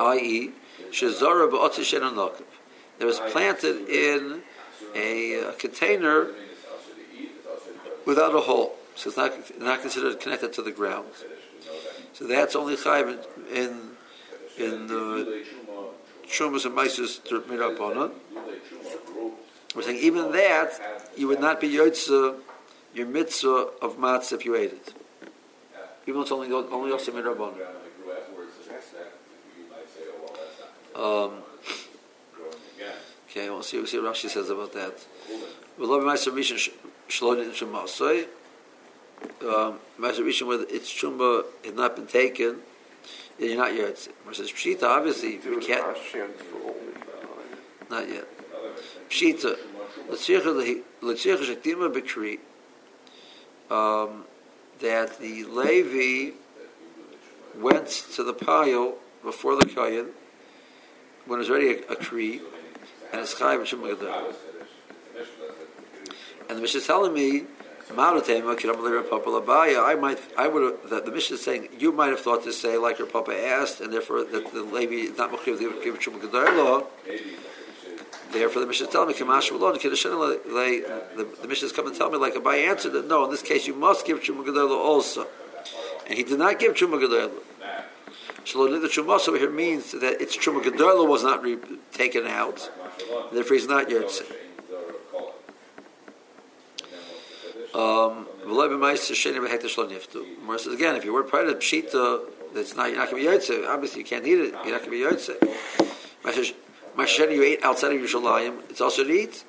I.e., 0.00 0.52
shezara 0.90 1.50
ba'otzishen 1.50 2.02
and 2.02 2.16
lokav. 2.16 2.42
It 3.00 3.06
was 3.06 3.18
planted 3.18 3.88
in 3.88 4.42
a 4.94 5.40
uh, 5.40 5.52
container 5.52 6.28
without 8.04 8.34
a 8.34 8.40
hole, 8.40 8.76
so 8.94 9.08
it's 9.08 9.16
not 9.16 9.32
not 9.58 9.80
considered 9.80 10.20
connected 10.20 10.52
to 10.54 10.62
the 10.62 10.70
ground. 10.70 11.08
So 12.12 12.26
that's 12.26 12.54
only 12.54 12.76
chayv 12.76 13.24
in 13.50 13.96
in 14.58 14.86
the 14.86 15.44
shumas 16.28 16.66
and 16.66 16.76
maisus 16.76 17.20
mirabana. 17.48 18.12
We're 19.74 19.82
saying 19.82 19.98
even 19.98 20.32
that 20.32 20.78
you 21.16 21.26
would 21.28 21.40
not 21.40 21.58
be 21.58 21.68
yotze 21.68 22.34
your 22.92 23.06
mitzvah 23.06 23.68
of 23.80 23.96
matzah 23.96 24.34
if 24.34 24.44
you 24.44 24.56
ate 24.56 24.72
it. 24.72 24.94
Even 26.06 26.14
though 26.14 26.22
it's 26.22 26.32
only 26.32 26.52
only 26.52 26.92
also 26.92 27.12
mirabana. 27.12 27.54
Um, 30.94 31.42
okay, 33.30 33.48
we'll 33.48 33.62
see, 33.62 33.76
we'll 33.78 33.86
see 33.86 33.98
what 33.98 34.14
Rashi 34.14 34.28
says 34.28 34.50
about 34.50 34.72
that. 34.72 34.94
We 35.78 35.86
love 35.86 36.02
Ma'aser 36.02 36.32
Rishon 36.32 36.72
Shlon 37.08 37.44
in 37.44 37.50
Shemasoi. 37.50 38.26
Um, 39.42 39.78
Ma'aser 39.98 40.24
Rishon 40.24 40.46
where 40.48 40.62
its 40.62 40.90
chumba 40.90 41.44
had 41.64 41.76
not 41.76 41.96
been 41.96 42.06
taken, 42.06 42.56
then 43.38 43.48
you're 43.50 43.56
not 43.56 43.74
yet. 43.74 44.08
Versus 44.26 44.50
Pshita, 44.50 44.82
obviously, 44.82 45.34
if 45.36 45.44
you 45.44 45.60
can't, 45.60 45.96
not 47.88 48.08
yet. 48.08 48.26
Pshita, 49.08 49.56
L'tzircha 50.10 51.38
Shektima 51.38 51.92
B'Kri, 51.92 52.38
um, 53.70 54.24
that 54.80 55.18
the 55.20 55.44
Levi 55.44 56.34
went 57.56 57.88
to 58.14 58.24
the 58.24 58.32
pile 58.32 58.96
before 59.22 59.56
the 59.56 59.66
Kayan 59.66 60.08
when 61.26 61.38
it 61.38 61.42
was 61.42 61.50
already 61.50 61.82
a, 61.88 61.92
a 61.92 61.96
tree, 61.96 62.40
and 63.12 63.20
it's 63.20 63.34
Gadol. 63.34 64.32
And 66.48 66.58
the 66.58 66.62
Mishnah 66.62 66.80
is 66.80 66.86
telling 66.86 67.12
me, 67.12 67.44
I 67.96 69.96
might, 70.00 70.18
I 70.38 70.48
would 70.48 70.78
the, 70.88 71.00
the 71.00 71.10
Mishnah 71.10 71.34
is 71.34 71.42
saying, 71.42 71.68
you 71.78 71.92
might 71.92 72.08
have 72.08 72.20
thought 72.20 72.44
to 72.44 72.52
say, 72.52 72.76
like 72.76 73.00
Rav 73.00 73.12
Papa 73.12 73.32
asked, 73.32 73.80
and 73.80 73.92
therefore 73.92 74.24
that 74.24 74.52
the 74.52 74.62
Levi 74.62 75.10
is 75.10 75.18
not 75.18 75.32
Mechiv 75.32 75.58
to 75.58 75.82
give 75.82 76.02
Shum 76.02 76.20
Gadol 76.20 76.86
Therefore, 78.32 78.60
the 78.60 78.68
Mishnah 78.68 78.86
is 78.86 78.92
telling 78.92 79.08
me, 79.08 79.14
the, 79.14 79.24
the 81.42 81.48
Mishnah 81.48 81.66
is 81.66 81.72
coming 81.72 81.90
and 81.90 81.98
tell 81.98 82.10
me, 82.10 82.18
like 82.18 82.34
Abai 82.34 82.68
answered 82.68 82.92
that, 82.92 83.08
no, 83.08 83.24
in 83.24 83.30
this 83.30 83.42
case 83.42 83.66
you 83.66 83.74
must 83.74 84.06
give 84.06 84.22
Shum 84.22 84.44
also. 84.70 85.26
And 86.06 86.16
he 86.16 86.22
did 86.22 86.38
not 86.38 86.60
give 86.60 86.78
Shum. 86.78 86.92
Shalom 88.44 88.80
the 88.80 88.88
Trumos 88.88 89.28
over 89.28 89.38
here 89.38 89.50
means 89.50 89.92
that 89.92 90.20
its 90.20 90.36
Gedola 90.36 91.06
was 91.06 91.22
not 91.22 91.42
re- 91.42 91.58
taken 91.92 92.26
out, 92.26 92.70
therefore 93.32 93.56
he's 93.56 93.66
not 93.66 93.88
Yotze. 93.88 94.22
Um, 97.74 98.26
Mar 98.44 98.96
says 98.96 100.74
again, 100.74 100.96
if 100.96 101.04
you 101.04 101.12
were 101.12 101.22
part 101.22 101.46
of 101.46 101.58
Pshita, 101.58 102.22
that's 102.52 102.74
not, 102.74 102.88
you're 102.90 102.98
not 102.98 103.10
going 103.10 103.22
to 103.22 103.30
be 103.30 103.36
Yotze. 103.36 103.68
Obviously, 103.68 104.00
you 104.00 104.06
can't 104.06 104.26
eat 104.26 104.38
it, 104.38 104.52
you're 104.64 104.72
not 104.72 104.84
going 104.84 104.84
to 104.84 104.90
be 104.90 104.98
Yotze. 104.98 105.36
Masheni, 106.96 107.34
you 107.36 107.42
ate 107.44 107.62
outside 107.62 107.92
of 107.92 108.00
Yerushalayim, 108.00 108.68
it's 108.68 108.80
also 108.80 109.04
to 109.04 109.12
eat. 109.12 109.44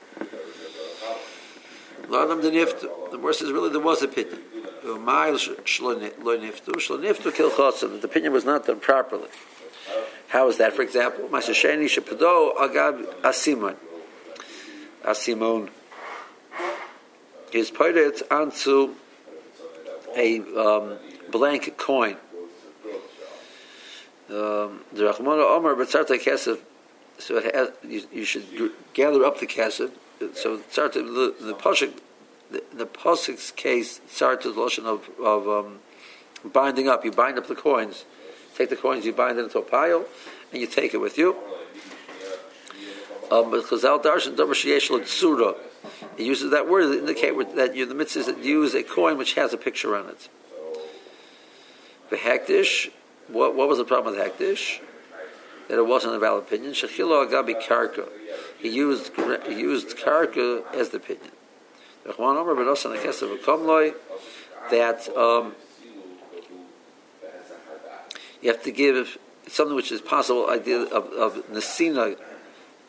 The 2.07 3.17
Mar 3.17 3.33
says, 3.33 3.51
really, 3.51 3.69
there 3.69 3.79
was 3.79 4.01
a 4.03 4.05
opinion. 4.05 4.39
The 4.83 4.93
opinion 8.03 8.33
was 8.33 8.45
not 8.45 8.65
done 8.67 8.79
properly. 8.79 9.27
How 10.31 10.47
is 10.47 10.57
that? 10.57 10.71
For 10.71 10.81
example, 10.81 11.27
Masasheni 11.27 11.85
Shapado 11.85 12.55
Agab 12.55 13.03
Asimon. 13.21 13.75
Asimon. 15.03 15.69
Put 17.73 17.97
it 17.97 18.21
onto 18.31 18.95
a 20.15 20.39
um, 20.57 20.97
blank 21.29 21.77
coin. 21.77 22.15
Um, 24.29 24.85
the 24.93 25.03
Rachmana 25.03 25.43
Omer 25.43 25.75
B'tzarta 25.75 26.17
Kesef. 26.17 26.59
So 27.17 27.37
it 27.37 27.53
has, 27.53 27.71
you, 27.83 28.03
you 28.13 28.23
should 28.23 28.71
gather 28.93 29.25
up 29.25 29.41
the 29.41 29.47
kesef. 29.47 29.91
So 30.33 30.55
the, 30.55 31.35
the 31.41 31.53
Pashik 31.55 31.99
the, 32.49 32.63
the 32.73 32.85
Posik's 32.85 33.51
case 33.51 33.99
with 34.19 34.41
the 34.43 34.49
lotion 34.49 34.85
of, 34.85 35.09
of 35.19 35.47
um, 35.49 35.79
binding 36.45 36.87
up. 36.87 37.03
You 37.03 37.11
bind 37.11 37.37
up 37.37 37.47
the 37.47 37.55
coins. 37.55 38.05
Take 38.55 38.69
the 38.69 38.75
coins, 38.75 39.05
you 39.05 39.13
bind 39.13 39.39
it 39.39 39.43
into 39.43 39.59
a 39.59 39.61
pile, 39.61 40.05
and 40.51 40.61
you 40.61 40.67
take 40.67 40.93
it 40.93 40.97
with 40.97 41.17
you. 41.17 41.35
Um, 43.31 43.49
but 43.49 43.63
Chazal 43.65 44.03
Darshan 44.03 44.35
Tzura, 44.35 45.55
he 46.17 46.25
uses 46.25 46.51
that 46.51 46.67
word 46.67 46.83
to 46.83 46.99
indicate 46.99 47.55
that 47.55 47.75
you, 47.75 47.85
the 47.85 47.95
mitzvahs 47.95 48.25
that 48.25 48.39
use 48.39 48.73
a 48.75 48.83
coin 48.83 49.17
which 49.17 49.33
has 49.35 49.53
a 49.53 49.57
picture 49.57 49.95
on 49.95 50.09
it. 50.09 50.29
The 52.09 52.17
Hektish, 52.17 52.91
what, 53.29 53.55
what 53.55 53.69
was 53.69 53.77
the 53.77 53.85
problem 53.85 54.15
with 54.15 54.23
Hektish? 54.23 54.81
That 55.69 55.77
it 55.77 55.87
wasn't 55.87 56.15
a 56.15 56.19
valid 56.19 56.43
opinion. 56.43 56.73
Shechilo 56.73 57.25
Agabi 57.25 57.65
Karka. 57.65 58.09
He 58.59 58.69
used, 58.69 59.11
he 59.47 59.59
used 59.59 59.97
Karka 59.97 60.63
as 60.75 60.89
the 60.89 60.97
opinion 60.97 61.31
that 64.69 65.09
um, 65.15 65.55
you 68.41 68.51
have 68.51 68.63
to 68.63 68.71
give 68.71 69.17
something 69.47 69.75
which 69.75 69.91
is 69.91 70.01
possible 70.01 70.49
idea 70.49 70.81
of, 70.81 71.07
of 71.13 71.45
Nasina, 71.51 72.17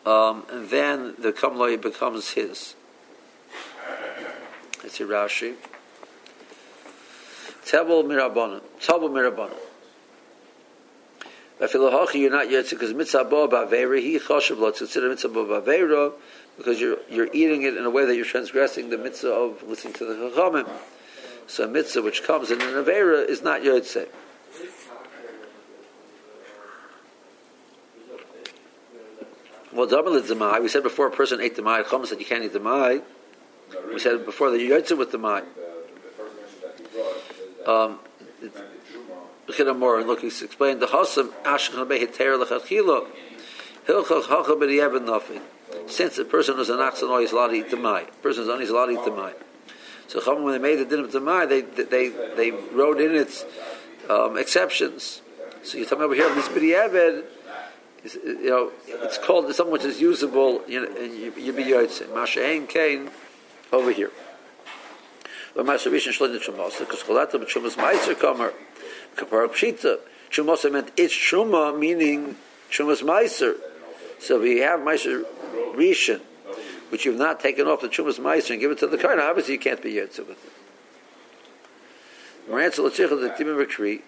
um, 0.06 0.44
and 0.50 0.70
then 0.70 1.14
the 1.18 1.32
Kamloi 1.32 1.80
becomes 1.80 2.30
his. 2.30 2.74
It's 4.84 5.00
a 5.00 5.04
Rashi. 5.04 5.54
Tebel 7.64 8.02
mirabana. 8.04 8.60
Tebel 8.80 9.08
mirabana. 9.08 9.54
Afilahachi, 11.60 12.14
you're 12.14 12.30
not 12.30 12.50
yet 12.50 12.68
because 12.68 12.92
mitzvah 12.92 13.24
bo 13.24 13.46
ba'veira. 13.46 14.00
He 14.00 14.18
choshev 14.18 14.58
lo. 14.58 14.68
It's 14.68 14.78
considered 14.78 15.10
mitzvah 15.10 15.28
bo 15.28 15.46
ba'veira 15.46 16.12
because 16.56 16.80
you're 16.80 16.98
you're 17.08 17.28
eating 17.32 17.62
it 17.62 17.76
in 17.76 17.84
a 17.84 17.90
way 17.90 18.04
that 18.04 18.16
you're 18.16 18.24
transgressing 18.24 18.90
the 18.90 18.98
mitzvah 18.98 19.30
of 19.30 19.62
listening 19.62 19.94
to 19.94 20.04
the 20.04 20.14
chachamim. 20.14 20.68
So 21.46 21.64
a 21.64 21.68
mitzvah 21.68 22.02
which 22.02 22.24
comes 22.24 22.50
in 22.50 22.60
an 22.60 22.74
avera 22.74 23.28
is 23.28 23.42
not 23.42 23.62
yotze. 23.62 24.08
Well, 29.72 29.86
double 29.86 30.12
the 30.12 30.20
demai. 30.20 30.62
We 30.62 30.68
said 30.68 30.82
before 30.82 31.06
a 31.06 31.10
person 31.10 31.40
ate 31.40 31.56
demai. 31.56 31.84
Chacham 31.84 32.06
said 32.06 32.18
you 32.20 32.26
can't 32.26 32.44
eat 32.44 32.52
demai. 32.52 33.02
We 33.92 33.98
said 33.98 34.24
before 34.24 34.54
you 34.54 34.74
yotze 34.74 34.96
with 34.96 35.10
demai. 35.12 35.44
Um, 37.66 37.98
more 39.78 39.98
and 39.98 40.08
look, 40.08 40.20
he's 40.20 40.42
explained 40.42 40.80
the 40.80 40.86
hasam 40.86 41.30
ashkan 41.44 41.86
behiter 41.86 42.42
lechachilo 42.42 43.06
hilchach 43.86 44.26
hacha 44.26 44.52
b'diavad 44.52 45.04
nothing 45.04 45.40
since 45.86 46.18
a 46.18 46.24
person 46.24 46.56
was 46.56 46.70
an 46.70 46.80
oxen, 46.80 47.08
he's 47.20 47.32
allowed 47.32 47.48
to 47.48 47.54
eat 47.54 47.68
demai. 47.68 48.08
A 48.08 48.12
person 48.22 48.44
is 48.44 48.48
only 48.48 48.66
allowed 48.66 48.86
to 48.86 48.92
eat 48.92 48.98
demai. 48.98 49.34
So 50.08 50.42
when 50.42 50.52
they 50.52 50.58
made 50.58 50.76
the 50.76 50.84
din 50.84 51.00
of 51.00 51.10
demai, 51.10 51.48
they 51.48 51.62
they 51.62 52.08
they 52.08 52.50
wrote 52.50 53.00
in 53.00 53.14
its 53.14 53.44
um, 54.08 54.36
exceptions. 54.36 55.22
So 55.62 55.78
you 55.78 55.86
tell 55.86 55.98
me 55.98 56.04
over 56.04 56.14
here, 56.14 56.32
this 56.34 56.48
b'diavad, 56.48 57.24
you 58.04 58.50
know, 58.50 58.72
it's 58.88 59.18
called 59.18 59.52
something 59.54 59.72
which 59.72 59.84
is 59.84 60.00
usable. 60.00 60.62
You 60.66 60.86
know, 60.86 61.00
you 61.00 61.52
be 61.52 61.64
yotze. 61.64 62.04
Masha'en 62.06 62.68
kain 62.68 63.10
over 63.72 63.92
here. 63.92 64.10
But 65.54 65.66
Mashavishan 65.66 66.12
Shlin 66.12 66.38
Shumasa, 66.40 66.80
because 66.80 67.02
Cholata 67.02 67.34
b'Shumas 67.34 67.76
Meiser 67.76 68.14
Kamer, 68.14 68.52
Kapar 69.16 69.46
Pshita. 69.48 69.98
Shumasa 70.30 70.72
meant 70.72 70.90
it's 70.96 71.14
Shuma, 71.14 71.78
meaning 71.78 72.36
Shumas 72.70 73.02
Meiser. 73.02 73.56
So 74.18 74.42
if 74.42 74.48
you 74.48 74.62
have 74.62 74.80
Meiser 74.80 75.24
Rishon, 75.74 76.20
which 76.88 77.04
you've 77.04 77.18
not 77.18 77.40
taken 77.40 77.66
off 77.66 77.82
the 77.82 77.88
Chumas 77.88 78.18
Meiser 78.18 78.52
and 78.52 78.60
give 78.60 78.70
it 78.70 78.78
to 78.78 78.86
the 78.86 78.96
Kohen, 78.98 79.20
obviously 79.20 79.54
you 79.54 79.60
can't 79.60 79.82
be 79.82 79.92
Yetzer 79.92 80.26
with 80.26 80.30
it. 80.30 80.52
Morantzal 82.50 82.90
Tzich 82.90 83.08
the 83.08 83.30
Timim 83.30 83.64
Rekri, 83.64 84.02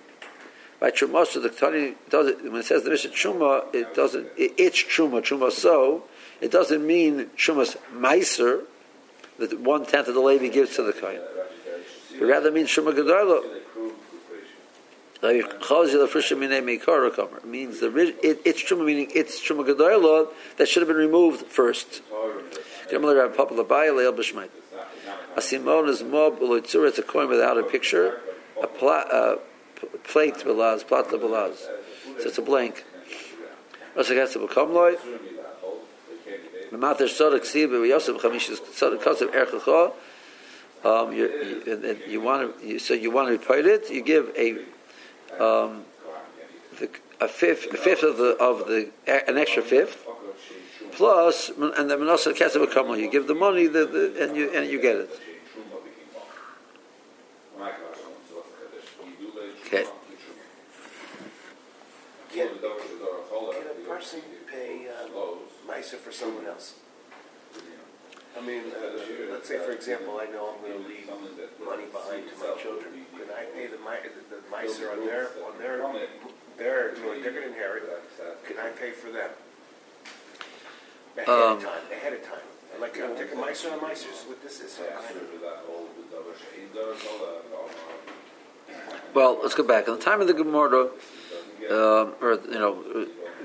by 0.80 0.90
Chumas, 0.90 1.40
the 1.40 1.48
Tani 1.48 1.94
does 2.10 2.28
it, 2.28 2.42
when 2.44 2.60
it 2.60 2.66
says 2.66 2.82
the 2.84 2.90
Mishnah 2.90 3.10
Chuma, 3.10 3.74
it 3.74 3.94
doesn't, 3.94 4.26
it, 4.36 4.52
it's 4.58 4.78
Chuma, 4.78 5.22
Chuma 5.22 5.50
so, 5.50 6.04
it 6.40 6.50
doesn't 6.50 6.86
mean 6.86 7.30
Chumas 7.36 7.76
Meiser, 7.94 8.64
that 9.38 9.58
one 9.60 9.84
tenth 9.86 10.08
of 10.08 10.14
the 10.14 10.20
Levi 10.20 10.48
gives 10.48 10.76
to 10.76 10.82
the 10.82 10.92
Kohen. 10.92 11.20
It 12.12 12.22
rather 12.24 12.50
means 12.50 12.68
Chuma 12.68 12.92
Gedoylo. 12.94 13.42
It 15.24 15.32
means 17.46 17.80
the 17.80 18.14
it, 18.22 18.42
it's 18.44 18.62
truma 18.62 18.84
meaning 18.84 19.10
it's 19.14 19.40
truma 19.40 19.66
gedoyla 19.66 20.28
that 20.58 20.68
should 20.68 20.82
have 20.82 20.88
been 20.88 20.98
removed 20.98 21.46
first. 21.46 22.02
Asimon 25.34 25.88
is 25.88 26.02
mob 26.02 26.38
It's 26.42 26.74
a 26.98 27.02
coin 27.02 27.28
without 27.30 27.56
a 27.56 27.62
picture. 27.62 28.20
A 28.62 28.66
pla, 28.66 28.96
uh, 29.10 29.36
plate 30.04 30.36
belaz, 30.44 30.86
plata 30.86 31.16
belaz. 31.18 31.56
So 32.20 32.28
it's 32.28 32.38
a 32.38 32.42
blank. 32.42 32.84
Also 33.96 34.14
gets 34.14 34.32
to 34.32 34.40
become 34.40 34.72
loy. 34.72 34.96
Mamater 36.72 37.08
sodak 37.08 37.42
sibe 37.42 37.80
we 37.80 37.92
also 37.92 38.18
chamish 38.18 38.50
is 38.50 38.60
sodak 38.60 39.02
kosev 39.02 39.32
erchacha. 39.32 39.92
Um, 40.84 41.12
you, 41.14 41.62
you, 41.66 41.98
you 42.06 42.20
want 42.20 42.60
to, 42.60 42.66
you, 42.66 42.78
so 42.78 42.92
you 42.92 43.10
want 43.10 43.28
to 43.28 43.32
report 43.32 43.64
it. 43.64 43.90
You 43.90 44.02
give 44.02 44.30
a 44.36 44.52
um, 45.42 45.84
the, 46.78 46.90
a 47.20 47.28
fifth, 47.28 47.72
a 47.72 47.76
fifth 47.76 48.02
of 48.02 48.18
the 48.18 48.36
of 48.38 48.66
the 48.66 48.90
an 49.06 49.38
extra 49.38 49.62
fifth, 49.62 50.06
plus 50.92 51.50
and 51.56 51.90
the 51.90 51.96
manasa 51.96 52.32
kesef 52.32 52.70
kamal. 52.72 52.98
You 52.98 53.10
give 53.10 53.28
the 53.28 53.34
money, 53.34 53.66
the, 53.66 53.86
the, 53.86 54.24
and 54.24 54.36
you 54.36 54.50
and 54.50 54.68
you 54.70 54.80
get 54.80 54.96
it. 54.96 55.20
Okay. 59.66 59.84
Can, 62.32 62.48
can 62.58 62.60
a 63.70 63.88
person 63.88 64.20
pay 64.50 64.86
um, 64.88 65.38
Misa 65.68 65.96
for 65.96 66.12
someone 66.12 66.46
else? 66.46 66.74
I 68.36 68.40
mean, 68.44 68.62
uh, 68.74 68.98
let's 69.30 69.46
say, 69.48 69.58
for 69.58 69.70
example, 69.70 70.18
I 70.20 70.26
know 70.26 70.52
I'm 70.54 70.60
going 70.60 70.82
to 70.82 70.88
leave 70.88 71.06
money 71.64 71.84
behind 71.92 72.24
to 72.28 72.34
my 72.42 72.60
children. 72.60 73.06
Can 73.14 73.30
I 73.30 73.44
pay 73.54 73.68
the, 73.68 73.78
mi- 73.78 74.02
the, 74.10 74.22
the 74.34 74.40
miser 74.50 74.90
on 74.90 75.06
their, 75.06 75.28
on 75.46 75.56
their, 75.58 75.78
their, 76.58 76.96
you 76.96 77.02
know, 77.02 77.22
they're 77.22 77.30
going 77.30 77.46
to 77.46 77.54
inherit? 77.54 77.84
Can 78.46 78.58
I 78.58 78.70
pay 78.70 78.90
for 78.90 79.10
them? 79.12 79.30
Ahead 81.16 81.28
Um, 81.28 81.58
of 81.58 81.62
time, 81.62 81.82
ahead 81.92 82.12
of 82.12 82.24
time. 82.24 82.42
Like, 82.80 83.00
I'm 83.00 83.16
taking 83.16 83.38
miser 83.40 83.70
on 83.70 83.80
miser, 83.80 84.08
is 84.10 84.24
what 84.26 84.42
this 84.42 84.58
is. 84.60 84.72
So 84.72 84.82
kind 84.82 85.16
of- 85.16 85.24
Well, 89.14 89.38
let's 89.40 89.54
go 89.54 89.62
back. 89.62 89.86
In 89.86 89.94
the 89.94 90.00
time 90.00 90.20
of 90.20 90.26
the 90.26 90.34
Gemara, 90.34 90.88
um, 91.70 92.14
or 92.20 92.40
you 92.50 92.58
know, 92.58 92.72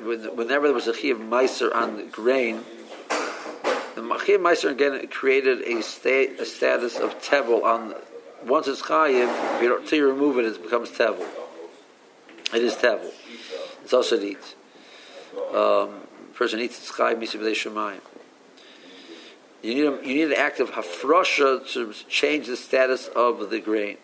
when- 0.04 0.36
whenever 0.36 0.68
there 0.68 0.74
was 0.74 0.88
a 0.88 0.94
chi 0.94 1.10
of 1.10 1.20
meiser 1.20 1.74
on 1.74 1.98
the 1.98 2.04
grain, 2.04 2.66
the 3.94 4.02
chi 4.02 4.34
of 4.34 4.42
meiser 4.42 4.72
again 4.72 5.08
created 5.10 5.62
a 5.62 5.78
a 5.78 6.46
status 6.46 6.98
of 6.98 7.22
tevel 7.22 7.64
on. 7.64 7.94
Once 8.44 8.68
it's 8.68 8.82
chayiv, 8.82 9.28
if 9.56 9.62
you 9.62 9.70
don't, 9.70 9.82
until 9.82 10.00
you 10.00 10.08
remove 10.08 10.40
it, 10.40 10.46
it 10.46 10.64
becomes 10.64 10.90
tevel. 10.90 11.28
It 12.52 12.64
is 12.64 12.74
tevel. 12.76 13.14
It's 13.84 13.94
also 13.94 14.18
neat. 14.18 14.56
Um, 15.54 16.08
person 16.34 16.60
eats 16.62 16.80
its 16.80 16.92
chayiv 16.92 17.20
misa 17.20 17.38
b'dei 17.40 17.52
shemayim. 17.52 18.02
You 19.62 19.76
need 19.76 19.86
a, 19.86 20.08
you 20.08 20.16
need 20.16 20.28
an 20.32 20.34
act 20.34 20.60
of 20.60 20.72
hafrosha 20.72 21.72
to 21.74 21.94
change 22.08 22.48
the 22.48 22.56
status 22.56 23.08
of 23.10 23.52
the 23.52 23.60
grain. 23.60 23.98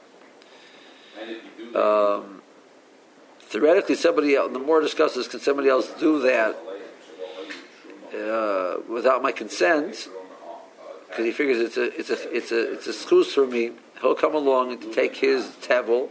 Um, 1.75 2.41
theoretically, 3.39 3.95
somebody 3.95 4.35
else, 4.35 4.51
the 4.51 4.59
more 4.59 4.81
discusses, 4.81 5.27
can 5.27 5.39
somebody 5.39 5.69
else 5.69 5.91
do 5.99 6.19
that 6.21 6.55
uh, 8.13 8.77
without 8.89 9.21
my 9.21 9.31
consent? 9.31 10.09
Because 11.07 11.25
he 11.25 11.31
figures 11.31 11.59
it's 11.59 11.77
a 11.77 11.99
it's 11.99 12.09
a 12.09 12.35
it's 12.35 12.51
a 12.51 12.73
it's 12.73 12.87
a 12.87 12.91
schus 12.91 13.27
for 13.27 13.47
me. 13.47 13.71
He'll 14.01 14.15
come 14.15 14.35
along 14.35 14.71
and 14.73 14.93
take 14.93 15.15
his 15.15 15.45
tevel 15.61 16.09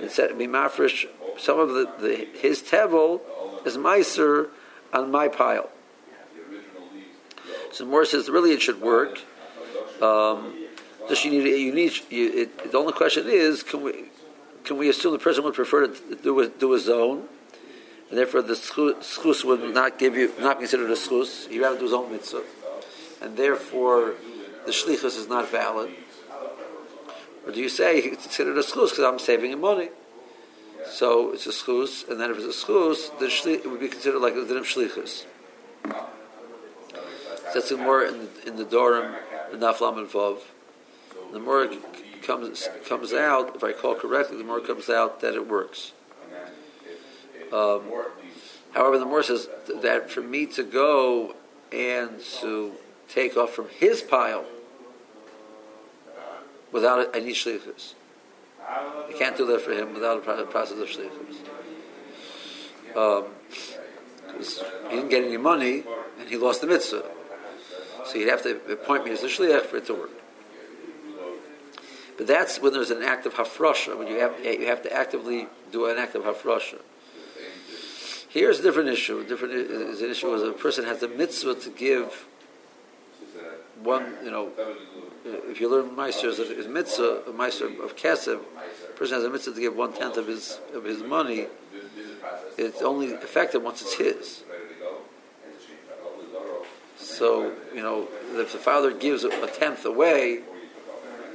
and 0.00 0.10
set 0.10 0.36
me 0.36 0.46
mafresh. 0.46 1.06
Some 1.38 1.58
of 1.58 1.70
the, 1.70 1.90
the 1.98 2.28
his 2.38 2.62
tevel 2.62 3.20
is 3.64 3.76
meiser 3.76 4.48
on 4.92 5.10
my 5.10 5.28
pile. 5.28 5.70
So 7.72 7.84
Moore 7.86 8.04
says 8.04 8.28
really 8.28 8.52
it 8.52 8.60
should 8.60 8.80
work. 8.80 9.18
Um, 10.02 10.54
just 11.08 11.24
you 11.24 11.30
need 11.30 11.44
you 11.44 11.74
need 11.74 11.92
you, 12.10 12.32
it, 12.42 12.72
the 12.72 12.78
only 12.78 12.92
question 12.92 13.24
is 13.28 13.62
can 13.62 13.82
we 13.82 14.10
can 14.68 14.76
we 14.76 14.90
assume 14.90 15.12
the 15.12 15.18
person 15.18 15.42
would 15.44 15.54
prefer 15.54 15.86
to 15.86 16.16
do 16.16 16.52
do 16.58 16.72
his 16.72 16.90
own, 16.90 17.26
and 18.10 18.18
therefore 18.18 18.42
the 18.42 18.52
schus 18.52 19.42
would 19.42 19.74
not 19.74 19.98
give 19.98 20.14
you 20.14 20.30
not 20.38 20.58
considered 20.58 20.90
a 20.90 20.94
schus. 20.94 21.48
He'd 21.48 21.60
rather 21.60 21.78
do 21.78 21.84
his 21.84 21.94
own 21.94 22.12
mitzvah, 22.12 22.44
and 23.22 23.36
therefore 23.36 24.14
the 24.66 24.72
shlichus 24.72 25.16
is 25.16 25.26
not 25.26 25.50
valid. 25.50 25.90
Or 27.46 27.52
do 27.52 27.60
you 27.60 27.70
say 27.70 27.98
it's 27.98 28.24
considered 28.24 28.58
a 28.58 28.62
schus 28.62 28.90
because 28.90 29.04
I'm 29.04 29.18
saving 29.18 29.52
him 29.52 29.62
money? 29.62 29.88
So 30.86 31.32
it's 31.32 31.46
a 31.46 31.50
schus, 31.50 32.06
and 32.06 32.20
then 32.20 32.30
if 32.30 32.36
it's 32.36 32.62
a 32.62 32.66
schus, 32.66 33.18
the 33.18 33.26
shli, 33.26 33.54
it 33.54 33.70
would 33.70 33.80
be 33.80 33.88
considered 33.88 34.20
like 34.20 34.34
a 34.34 34.44
din 34.44 34.58
of 34.58 34.64
shlichus. 34.64 35.24
That's 37.54 37.72
more 37.72 38.04
in, 38.04 38.28
in 38.46 38.58
Nedarim, 38.58 39.16
the 39.50 39.56
Naflam 39.56 39.96
and 39.96 40.08
Vav. 40.08 40.40
The 41.32 41.38
more 41.38 41.66
comes 42.22 42.68
comes 42.86 43.12
out, 43.12 43.56
if 43.56 43.64
I 43.64 43.68
recall 43.68 43.94
correctly, 43.94 44.36
the 44.38 44.44
more 44.44 44.60
comes 44.60 44.88
out 44.88 45.20
that 45.20 45.34
it 45.34 45.48
works. 45.48 45.92
Um, 47.52 47.82
however, 48.72 48.98
the 48.98 49.06
more 49.06 49.22
says 49.22 49.48
that 49.82 50.10
for 50.10 50.20
me 50.20 50.46
to 50.46 50.62
go 50.62 51.34
and 51.72 52.20
to 52.40 52.72
take 53.08 53.36
off 53.36 53.50
from 53.50 53.68
his 53.70 54.02
pile 54.02 54.44
without 56.72 57.00
it, 57.00 57.10
I 57.14 57.20
need 57.20 57.34
shlichus. 57.34 57.94
I 58.60 59.12
can't 59.18 59.36
do 59.36 59.46
that 59.46 59.62
for 59.62 59.72
him 59.72 59.94
without 59.94 60.18
a 60.18 60.44
process 60.44 60.78
of 60.78 60.88
shlichus. 60.88 61.36
Um, 62.96 63.26
he 64.90 64.96
didn't 64.96 65.10
get 65.10 65.24
any 65.24 65.36
money 65.36 65.84
and 66.18 66.28
he 66.28 66.36
lost 66.36 66.60
the 66.60 66.66
mitzvah. 66.66 67.04
So 68.04 68.18
you'd 68.18 68.28
have 68.28 68.42
to 68.42 68.60
appoint 68.72 69.04
me 69.04 69.12
as 69.12 69.20
the 69.20 69.28
shliach 69.28 69.62
for 69.62 69.78
it 69.78 69.86
to 69.86 69.94
work. 69.94 70.10
But 72.18 72.26
that's 72.26 72.60
when 72.60 72.72
there's 72.72 72.90
an 72.90 73.02
act 73.02 73.24
of 73.26 73.34
hafrasha, 73.34 73.96
when 73.96 74.08
you 74.08 74.18
have, 74.18 74.44
you 74.44 74.66
have 74.66 74.82
to 74.82 74.92
actively 74.92 75.46
do 75.72 75.86
an 75.86 75.96
act 75.96 76.16
of 76.16 76.24
hafrasha. 76.24 76.80
Here's 78.28 78.58
a 78.58 78.62
different 78.62 78.90
issue. 78.90 79.26
Different 79.26 79.54
is 79.54 80.02
an 80.02 80.10
issue 80.10 80.34
as 80.34 80.42
a 80.42 80.52
person 80.52 80.84
has 80.84 81.02
a 81.02 81.08
mitzvah 81.08 81.54
to 81.54 81.70
give 81.70 82.26
one, 83.82 84.14
you 84.24 84.30
know, 84.30 84.50
if 85.24 85.60
you 85.60 85.68
learn 85.68 85.94
Meister 85.94 86.28
is 86.28 86.38
a 86.38 86.68
mitzvah, 86.68 87.22
a 87.28 87.32
Meister 87.32 87.66
of 87.66 87.96
Kesef, 87.96 88.40
a 88.40 88.92
person 88.96 89.16
has 89.16 89.24
a 89.24 89.30
mitzvah 89.30 89.54
to 89.54 89.60
give 89.60 89.76
one 89.76 89.92
tenth 89.92 90.16
of 90.16 90.26
his 90.26 90.58
of 90.74 90.84
his 90.84 91.02
money. 91.02 91.46
It's 92.56 92.82
only 92.82 93.08
effective 93.08 93.62
once 93.62 93.82
it's 93.82 93.94
his. 93.94 94.42
So 96.96 97.54
you 97.74 97.82
know, 97.82 98.08
if 98.32 98.52
the 98.52 98.58
father 98.58 98.92
gives 98.92 99.24
a 99.24 99.46
tenth 99.46 99.84
away, 99.84 100.40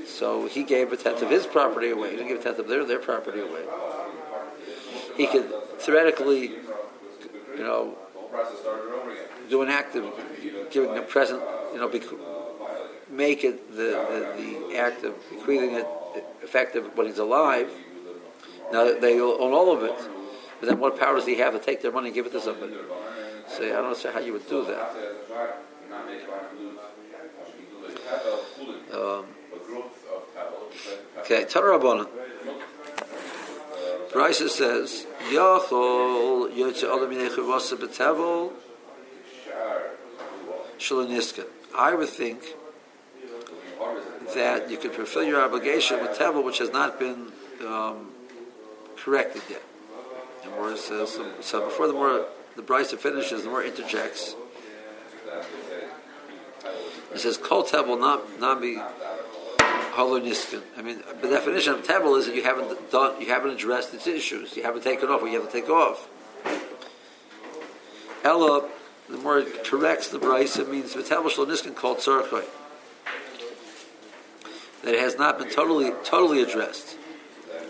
so 0.05 0.47
he 0.47 0.63
gave 0.63 0.91
a 0.91 0.97
tenth 0.97 1.21
of 1.21 1.29
his 1.29 1.45
property 1.45 1.89
away. 1.89 2.11
He 2.11 2.17
didn't 2.17 2.29
give 2.29 2.39
a 2.39 2.43
tenth 2.43 2.59
of 2.59 2.67
their 2.67 2.85
their 2.85 2.99
property 2.99 3.39
away. 3.39 3.63
He 5.17 5.27
could 5.27 5.49
theoretically, 5.79 6.51
you 7.57 7.63
know, 7.63 7.97
do 9.49 9.61
an 9.61 9.69
act 9.69 9.95
of 9.95 10.05
giving 10.71 10.97
a 10.97 11.01
present, 11.01 11.41
you 11.73 11.79
know, 11.79 11.89
make 13.09 13.43
it 13.43 13.71
the, 13.75 14.33
the, 14.37 14.69
the 14.69 14.77
act 14.77 15.03
of 15.03 15.13
bequeathing 15.29 15.75
it 15.75 15.87
effective 16.41 16.95
when 16.97 17.07
he's 17.07 17.19
alive. 17.19 17.69
Now 18.71 18.97
they 18.99 19.19
own 19.19 19.53
all 19.53 19.71
of 19.71 19.83
it, 19.83 19.95
but 20.59 20.67
then 20.67 20.79
what 20.79 20.99
power 20.99 21.15
does 21.15 21.25
he 21.25 21.35
have 21.35 21.53
to 21.53 21.59
take 21.59 21.81
their 21.81 21.91
money 21.91 22.07
and 22.07 22.15
give 22.15 22.25
it 22.25 22.31
to 22.31 22.41
somebody? 22.41 22.73
So 23.47 23.63
I 23.63 23.81
don't 23.81 24.03
know 24.03 24.11
how 24.11 24.19
you 24.19 24.33
would 24.33 24.49
do 24.49 24.65
that. 24.65 24.95
Um, 28.93 29.25
okay, 31.19 31.46
Tarabana. 31.46 32.08
Raisa 34.15 34.48
says, 34.48 35.06
Yachol 35.30 36.52
Yotze 36.54 36.84
Adam 36.84 37.12
Yechevasa 37.12 37.76
B'Tevel 37.78 38.52
Shaloniska. 40.78 41.46
I 41.76 41.96
would 41.96 42.10
think 42.10 42.43
that 44.36 44.69
you 44.69 44.78
could 44.78 44.91
fulfill 44.91 45.24
your 45.24 45.41
obligation 45.41 46.00
with 46.00 46.17
Tevel, 46.17 46.43
which 46.43 46.60
has 46.60 46.72
not 46.72 47.00
been 47.00 47.32
um, 47.65 48.12
corrected 48.98 49.41
yet. 49.50 49.62
And 50.43 50.52
Mora 50.52 50.78
says, 50.78 51.19
so, 51.41 51.65
before 51.65 51.88
the 51.88 51.93
Mora 51.93 52.26
the 52.56 52.62
Brisa 52.62 52.98
finishes, 52.98 53.43
the 53.43 53.50
more 53.50 53.63
interjects. 53.63 54.36
It 57.13 57.19
says 57.19 57.38
kol 57.38 57.63
tevel 57.63 58.00
not 58.00 58.39
not 58.39 58.62
be 58.62 58.82
holo 59.93 60.19
niskin. 60.19 60.62
I 60.77 60.82
mean, 60.82 61.01
the 61.21 61.29
definition 61.29 61.73
of 61.73 61.86
tevel 61.86 62.17
is 62.17 62.25
that 62.25 62.36
you 62.36 62.43
haven't 62.43 62.91
done, 62.91 63.21
you 63.21 63.27
haven't 63.27 63.51
addressed 63.51 63.93
its 63.93 64.08
issues. 64.08 64.58
You 64.58 64.63
haven't 64.63 64.84
taken 64.84 65.10
off 65.10 65.21
what 65.21 65.32
you 65.32 65.39
have 65.39 65.51
to 65.51 65.62
take 65.62 65.69
off. 65.69 66.10
Ella, 68.23 68.67
the 69.10 69.17
more 69.17 69.39
it 69.39 69.63
corrects 69.63 70.10
the 70.10 70.19
Brisa, 70.19 70.67
means 70.69 70.93
v'tevel 70.95 71.29
shlo 71.29 71.45
niskin 71.45 71.75
called 71.75 71.99
tzarchoi. 71.99 72.45
That 74.84 74.95
it 74.95 74.99
has 74.99 75.17
not 75.17 75.38
been 75.38 75.49
totally 75.49 75.91
totally 76.03 76.41
addressed. 76.41 76.97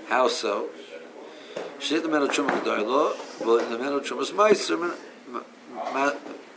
How 0.07 0.27
so? 0.27 0.69
Shit 1.79 2.03
the 2.03 2.09
metal 2.09 2.29
truma 2.29 2.51
gedoylo, 2.62 3.15
but 3.39 3.69
the 3.69 3.77
metal 3.77 3.99
trumas 3.99 4.31
meiser, 4.31 4.95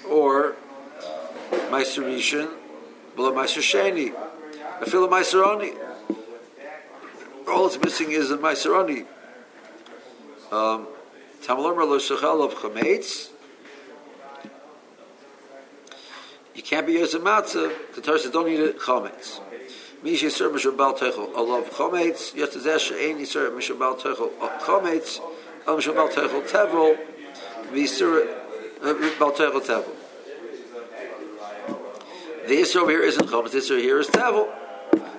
or 0.09 0.57
meiser 1.71 2.05
rishon, 2.05 2.51
below 3.17 3.33
meiser 3.33 3.61
sheni, 3.61 4.15
I 4.79 4.85
feel 4.85 5.05
a 5.05 5.09
Maiseroni. 5.09 5.75
All 7.49 7.67
it's 7.67 7.79
missing 7.79 8.13
is 8.13 8.31
a 8.31 8.37
Maiseroni. 8.37 9.07
Um, 10.53 10.87
you 16.55 16.63
can't 16.63 16.87
be 16.87 16.93
using 16.95 17.23
matzah. 17.23 17.73
The 17.95 18.01
Torah 18.03 18.19
says 18.19 18.33
don't 18.33 18.49
eat 18.49 18.61
it 18.61 18.79
chametz. 18.79 19.41
Mish 20.03 20.23
yisur 20.23 20.51
mishabal 20.53 20.99
teichel 20.99 21.33
alav 21.33 21.65
chametz. 21.71 22.35
Yot 22.35 22.51
zesh 22.51 22.93
ein 22.93 23.19
yisur 23.19 23.51
mishabal 23.51 23.99
teichel 23.99 24.31
uh, 24.41 24.59
chametz. 24.59 25.21
Uh, 25.21 25.71
Al 25.71 25.77
mishabal 25.79 26.13
teichel 26.13 26.43
tevel. 26.49 26.99
Yisur 27.73 28.27
uh, 28.83 29.19
bal 29.19 29.33
teichel 29.33 29.63
tevel. 29.63 29.95
The 32.47 32.55
yisur 32.55 32.89
here 32.91 33.03
isn't 33.03 33.27
chametz. 33.27 33.53
The 33.53 33.59
yisur 33.59 33.81
here 33.81 34.01
is 34.01 34.09
tevel. 34.09 34.49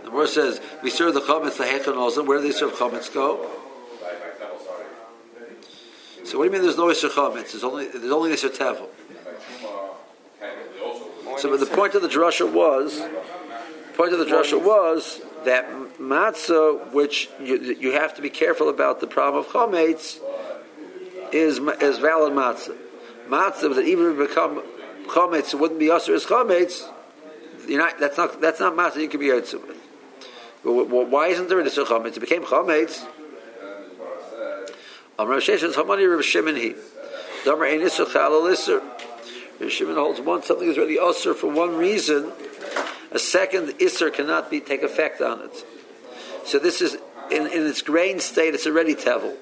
The 0.08 0.14
Morah 0.14 0.28
says, 0.30 0.62
we 0.82 0.90
serve 0.90 1.16
the 1.16 1.20
Chometz, 1.20 1.58
the 1.58 1.66
Hechon 1.66 1.98
also. 1.98 2.24
Where 2.24 2.38
do 2.38 2.44
they 2.48 2.54
serve 2.54 2.72
Chometz 2.72 3.14
go? 3.14 3.46
So 6.24 6.38
what 6.38 6.46
do 6.46 6.46
you 6.46 6.52
mean 6.52 6.62
there's 6.62 6.78
no 6.78 6.86
Isser 6.86 7.10
Chometz? 7.10 7.52
There's 7.52 7.66
only, 7.66 7.90
there's 7.90 8.14
only 8.14 8.32
Isser 8.32 8.50
Tevel. 8.50 8.88
So 11.40 11.50
but 11.50 11.60
the 11.60 11.66
point 11.66 11.94
of 11.94 12.02
the 12.02 12.08
drasha 12.08 12.50
was 12.50 13.02
point 13.96 14.14
of 14.14 14.20
the 14.20 14.26
drasha 14.26 14.64
was 14.64 15.20
that 15.44 15.70
matzah, 16.00 16.94
which 16.94 17.30
you, 17.42 17.58
you 17.58 17.92
have 17.92 18.16
to 18.16 18.22
be 18.22 18.30
careful 18.30 18.70
about 18.70 19.02
the 19.02 19.08
problem 19.08 19.44
of 19.44 19.52
chametz, 19.52 20.20
is 21.34 21.60
is 21.82 21.98
valid 21.98 22.32
matzah. 22.32 22.78
Matzah 23.28 23.76
that 23.76 23.86
even 23.86 24.14
if 24.14 24.20
it 24.20 24.30
become 24.30 24.64
chametz, 25.08 25.54
it 25.54 25.60
wouldn't 25.60 25.82
be 25.82 25.92
usher 25.92 26.16
as 26.16 26.26
chametz. 26.26 26.90
You're 27.68 27.82
not, 27.82 28.00
that's 28.00 28.18
not 28.18 28.40
that's 28.40 28.62
not 28.62 28.74
matzah 28.74 29.02
you 29.02 29.10
can 29.10 29.20
be 29.20 29.28
yotze 29.28 29.54
with. 29.54 29.87
Why 30.72 31.28
isn't 31.28 31.50
there 31.50 31.60
an 31.60 31.68
isser 31.68 31.86
chametz? 31.86 32.18
It 32.18 32.20
became 32.20 32.44
chametz. 32.44 33.06
Rav 35.20 35.42
Sheshes 35.42 35.74
Hamani 35.74 36.10
Rav 36.10 36.24
Shimon 36.24 36.56
he. 36.56 36.76
Damer 37.46 37.66
ein 37.66 37.80
isser 37.82 38.06
chalal 38.06 38.52
isser. 38.52 38.82
Rav 39.60 39.72
Shimon 39.72 39.96
holds 39.96 40.22
one 40.22 40.44
something 40.44 40.68
is 40.68 40.78
really 40.78 41.00
usher 41.00 41.34
for 41.34 41.48
one 41.52 41.76
reason 41.78 42.32
a 43.12 43.20
second 43.20 43.70
Isser 43.80 44.14
cannot 44.14 44.50
be 44.50 44.60
take 44.60 44.84
effect 44.84 45.22
on 45.22 45.42
it. 45.42 45.66
So 46.46 46.60
this 46.60 46.82
is 46.82 46.98
in, 47.32 47.48
in 47.48 47.66
its 47.66 47.82
grain 47.82 48.20
state, 48.20 48.54
it's 48.54 48.68
already 48.68 48.96
tevel. 48.96 49.36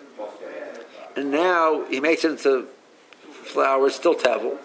And 1.15 1.31
now 1.31 1.85
he 1.85 1.99
makes 1.99 2.23
it 2.23 2.31
into 2.31 2.67
flour, 3.43 3.87
it's 3.87 3.95
still 3.95 4.15
tevel. 4.15 4.57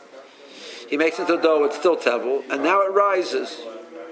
He 0.89 0.97
makes 0.97 1.19
it 1.19 1.23
into 1.23 1.41
dough, 1.41 1.65
it's 1.65 1.77
still 1.77 1.97
tevel. 1.97 2.43
And 2.51 2.63
now 2.63 2.83
it 2.83 2.93
rises. 2.93 3.61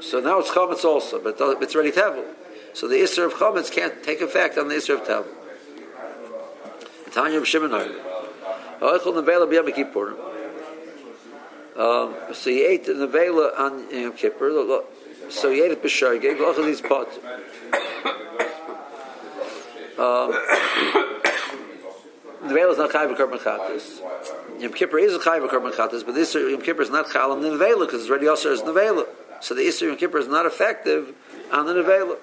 So 0.01 0.21
now 0.21 0.39
it's 0.39 0.51
chametz 0.51 0.85
also, 0.85 1.21
but 1.23 1.37
it's 1.63 1.75
already 1.75 1.93
tevel. 1.93 2.25
So 2.73 2.89
the 2.89 2.97
Isser 2.97 3.27
of 3.27 3.35
chametz 3.35 3.71
can't 3.71 4.03
take 4.03 4.21
effect 4.21 4.59
on 4.59 4.69
the 4.69 4.75
Isser 4.75 4.95
of 4.95 5.07
tevel. 5.07 5.27
Tanya 7.13 7.45
Shimon 7.45 7.73
um, 11.79 12.15
so 12.33 12.51
he 12.51 12.65
ate 12.65 12.85
the 12.87 12.93
nevela 12.93 13.59
on 13.59 13.91
Yom 13.93 14.13
Kippur. 14.13 14.85
So 15.31 15.51
he 15.51 15.63
ate 15.63 15.73
it 15.73 15.83
b'shar. 15.83 16.21
Gave 16.21 16.41
all 16.41 16.51
of 16.51 16.65
these 16.65 16.81
pots. 16.81 17.17
Um, 19.97 20.33
nevela 22.45 22.71
is 22.73 22.79
not 22.79 22.91
chayv 22.91 23.17
korban 23.17 23.39
chatas. 23.39 24.01
Yom 24.61 24.73
Kippur 24.73 24.99
is 24.99 25.15
a 25.15 25.19
chayv 25.19 25.49
korban 25.49 25.73
chatas, 25.73 26.07
but 26.07 26.15
this 26.15 26.35
Yom 26.35 26.61
Kippur 26.63 26.83
is 26.83 26.91
not 26.91 27.07
chalam 27.07 27.43
the 27.43 27.49
nevela 27.49 27.87
because 27.87 28.03
it's 28.03 28.11
already 28.11 28.29
also 28.29 28.53
as 28.53 28.63
nevela. 28.63 29.07
So 29.41 29.55
the 29.55 29.63
Isser 29.63 29.89
Yom 29.89 29.97
Kippur 29.97 30.19
is 30.19 30.29
not 30.29 30.47
effective 30.47 31.15
on 31.53 31.67
the 31.67 31.75
nevela. 31.75 32.17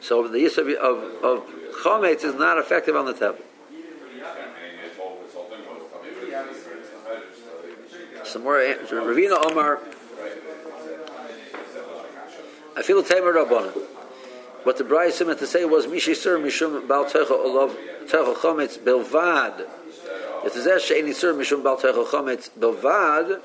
So 0.00 0.26
the 0.28 0.38
Isser 0.38 0.74
of, 0.76 1.24
of 1.24 1.46
chometz 1.82 2.24
is 2.24 2.34
not 2.34 2.58
effective 2.58 2.96
on 2.96 3.06
the 3.06 3.12
table. 3.12 3.44
Some 8.24 8.42
more 8.42 8.60
eh, 8.60 8.76
Ravina 8.90 9.36
Omar. 9.50 9.80
I 12.76 12.82
feel 12.82 13.02
tamer 13.02 13.32
rabbanon. 13.32 13.72
What 14.64 14.76
the 14.76 14.84
Brayis 14.84 15.26
meant 15.26 15.38
to 15.38 15.46
say 15.46 15.64
was 15.64 15.86
Mishi 15.86 16.14
Sir 16.14 16.38
Mishum 16.38 16.86
Bal 16.86 17.06
Techo 17.06 17.30
Olav 17.30 17.76
Techo 18.06 18.34
Chometz 18.34 18.78
Belvad. 18.78 19.66
It 20.44 20.54
is 20.54 20.66
Sheini 20.66 21.14
Sir 21.14 21.32
Mishum 21.32 21.64
Bal 21.64 21.76
Techo 21.78 22.06
Chometz 22.06 22.50
Belvad. 22.50 23.40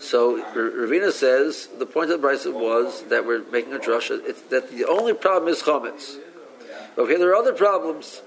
So 0.00 0.42
Ravina 0.54 1.12
says 1.12 1.68
the 1.78 1.86
point 1.86 2.10
of 2.10 2.20
the 2.20 2.26
Brisa 2.26 2.52
was 2.52 3.04
that 3.04 3.26
we're 3.26 3.44
making 3.50 3.72
a 3.74 3.78
drasha. 3.78 4.20
It's 4.24 4.42
that 4.42 4.70
the 4.70 4.86
only 4.86 5.14
problem 5.14 5.52
is 5.52 5.62
chometz. 5.62 6.16
But 6.96 7.06
here 7.06 7.18
there 7.18 7.30
are 7.30 7.36
other 7.36 7.52
problems. 7.52 8.22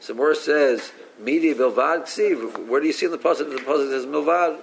So 0.00 0.34
says, 0.34 0.92
Midi 1.18 1.54
Bilvad 1.54 2.02
Ksiv. 2.02 2.68
Where 2.68 2.80
do 2.80 2.86
you 2.86 2.92
see 2.92 3.06
in 3.06 3.12
the 3.12 3.18
pasuk? 3.18 3.50
The 3.50 3.56
pasuk 3.56 3.90
says 3.90 4.06
Milvad. 4.06 4.62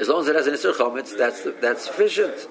As 0.00 0.08
long 0.08 0.22
as 0.22 0.28
it 0.28 0.34
has 0.34 0.46
an 0.46 0.54
Isser 0.54 0.74
Chometz, 0.74 1.16
that's, 1.16 1.46
that's 1.60 1.84
sufficient. 1.84 2.48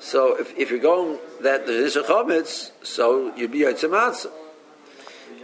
So 0.00 0.38
if, 0.38 0.56
if 0.58 0.70
you're 0.70 0.80
going 0.80 1.18
that 1.40 1.66
there's 1.66 1.94
Isser 1.94 2.04
Chometz, 2.04 2.72
so 2.82 3.34
you'd 3.36 3.52
be 3.52 3.60
Yitzim 3.60 3.90
Matzah. 3.90 4.30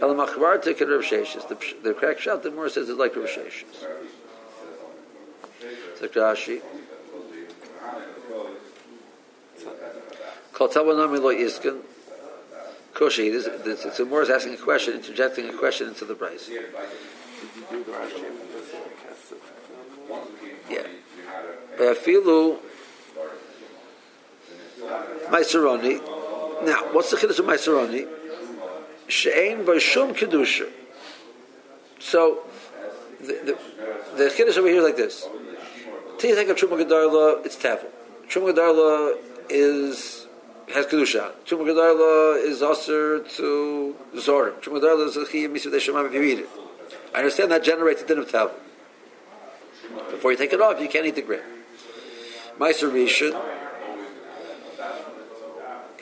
El 0.01 0.09
Machvar 0.15 0.61
Tikkun 0.61 0.89
Rav 0.89 1.01
Sheshes. 1.01 1.47
The, 1.47 1.57
the 1.83 1.93
correct 1.93 2.21
shot, 2.21 2.43
the 2.43 2.51
more 2.51 2.69
says 2.69 2.89
it's 2.89 2.99
like 2.99 3.15
Rav 3.15 3.29
like 6.01 6.13
Rashi. 6.13 6.61
Kol 10.53 10.69
Tabanami 10.69 11.21
Lo 11.21 11.33
Yiskin. 11.33 11.81
Koshi, 12.93 13.29
this, 13.29 13.45
this, 13.65 13.99
more 14.05 14.21
is 14.21 14.29
asking 14.29 14.53
a 14.53 14.57
question, 14.57 14.93
interjecting 14.93 15.49
a 15.49 15.53
question 15.53 15.89
into 15.89 16.05
the 16.05 16.15
price. 16.15 16.49
Yeah. 20.69 20.83
Filu 21.77 22.57
Maiseroni. 25.27 26.65
Now, 26.65 26.93
what's 26.93 27.11
the 27.11 27.17
chiddush 27.17 27.39
of 27.39 27.45
Maiseroni? 27.45 28.07
She'ein 29.07 29.65
b'shum 29.65 30.13
kedusha. 30.15 30.69
So, 31.99 32.43
the, 33.19 33.25
the, 33.25 33.57
the 34.17 34.23
chiddush 34.29 34.57
over 34.57 34.67
here 34.67 34.77
is 34.77 34.83
like 34.83 34.97
this. 34.97 35.27
Till 36.19 36.29
you 36.29 36.35
think 36.35 36.49
of 36.49 36.57
Truma 36.57 36.83
Gedarla, 36.83 37.45
it's 37.45 37.55
Tafel. 37.55 37.87
Truma 38.27 38.53
Gedarla 38.53 39.17
is 39.49 40.25
has 40.73 40.85
kedusha. 40.85 41.31
Truma 41.45 41.65
gedarla 41.65 42.43
is 42.43 42.61
also 42.61 43.19
to 43.19 43.95
zorim. 44.15 44.53
Truma 44.61 44.81
gedarla 44.81 45.07
is 45.07 45.17
a 45.17 45.25
chiyuv 45.25 45.51
mitzvah 45.51 46.05
if 46.05 46.13
you 46.13 46.23
eat 46.23 46.39
it. 46.39 46.49
I 47.13 47.19
understand 47.19 47.51
that 47.51 47.63
generates 47.63 48.01
a 48.01 48.07
din 48.07 48.19
of 48.19 48.31
tav. 48.31 48.51
Before 50.09 50.31
you 50.31 50.37
take 50.37 50.53
it 50.53 50.61
off, 50.61 50.81
you 50.81 50.89
can't 50.89 51.05
eat 51.05 51.15
the 51.15 51.21
grain. 51.21 51.41
Meiser 52.59 52.89
rishon 52.91 53.39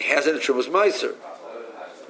has 0.01 0.27
in 0.27 0.35
a 0.35 0.39
trumas 0.39 0.69
meiser, 0.69 1.15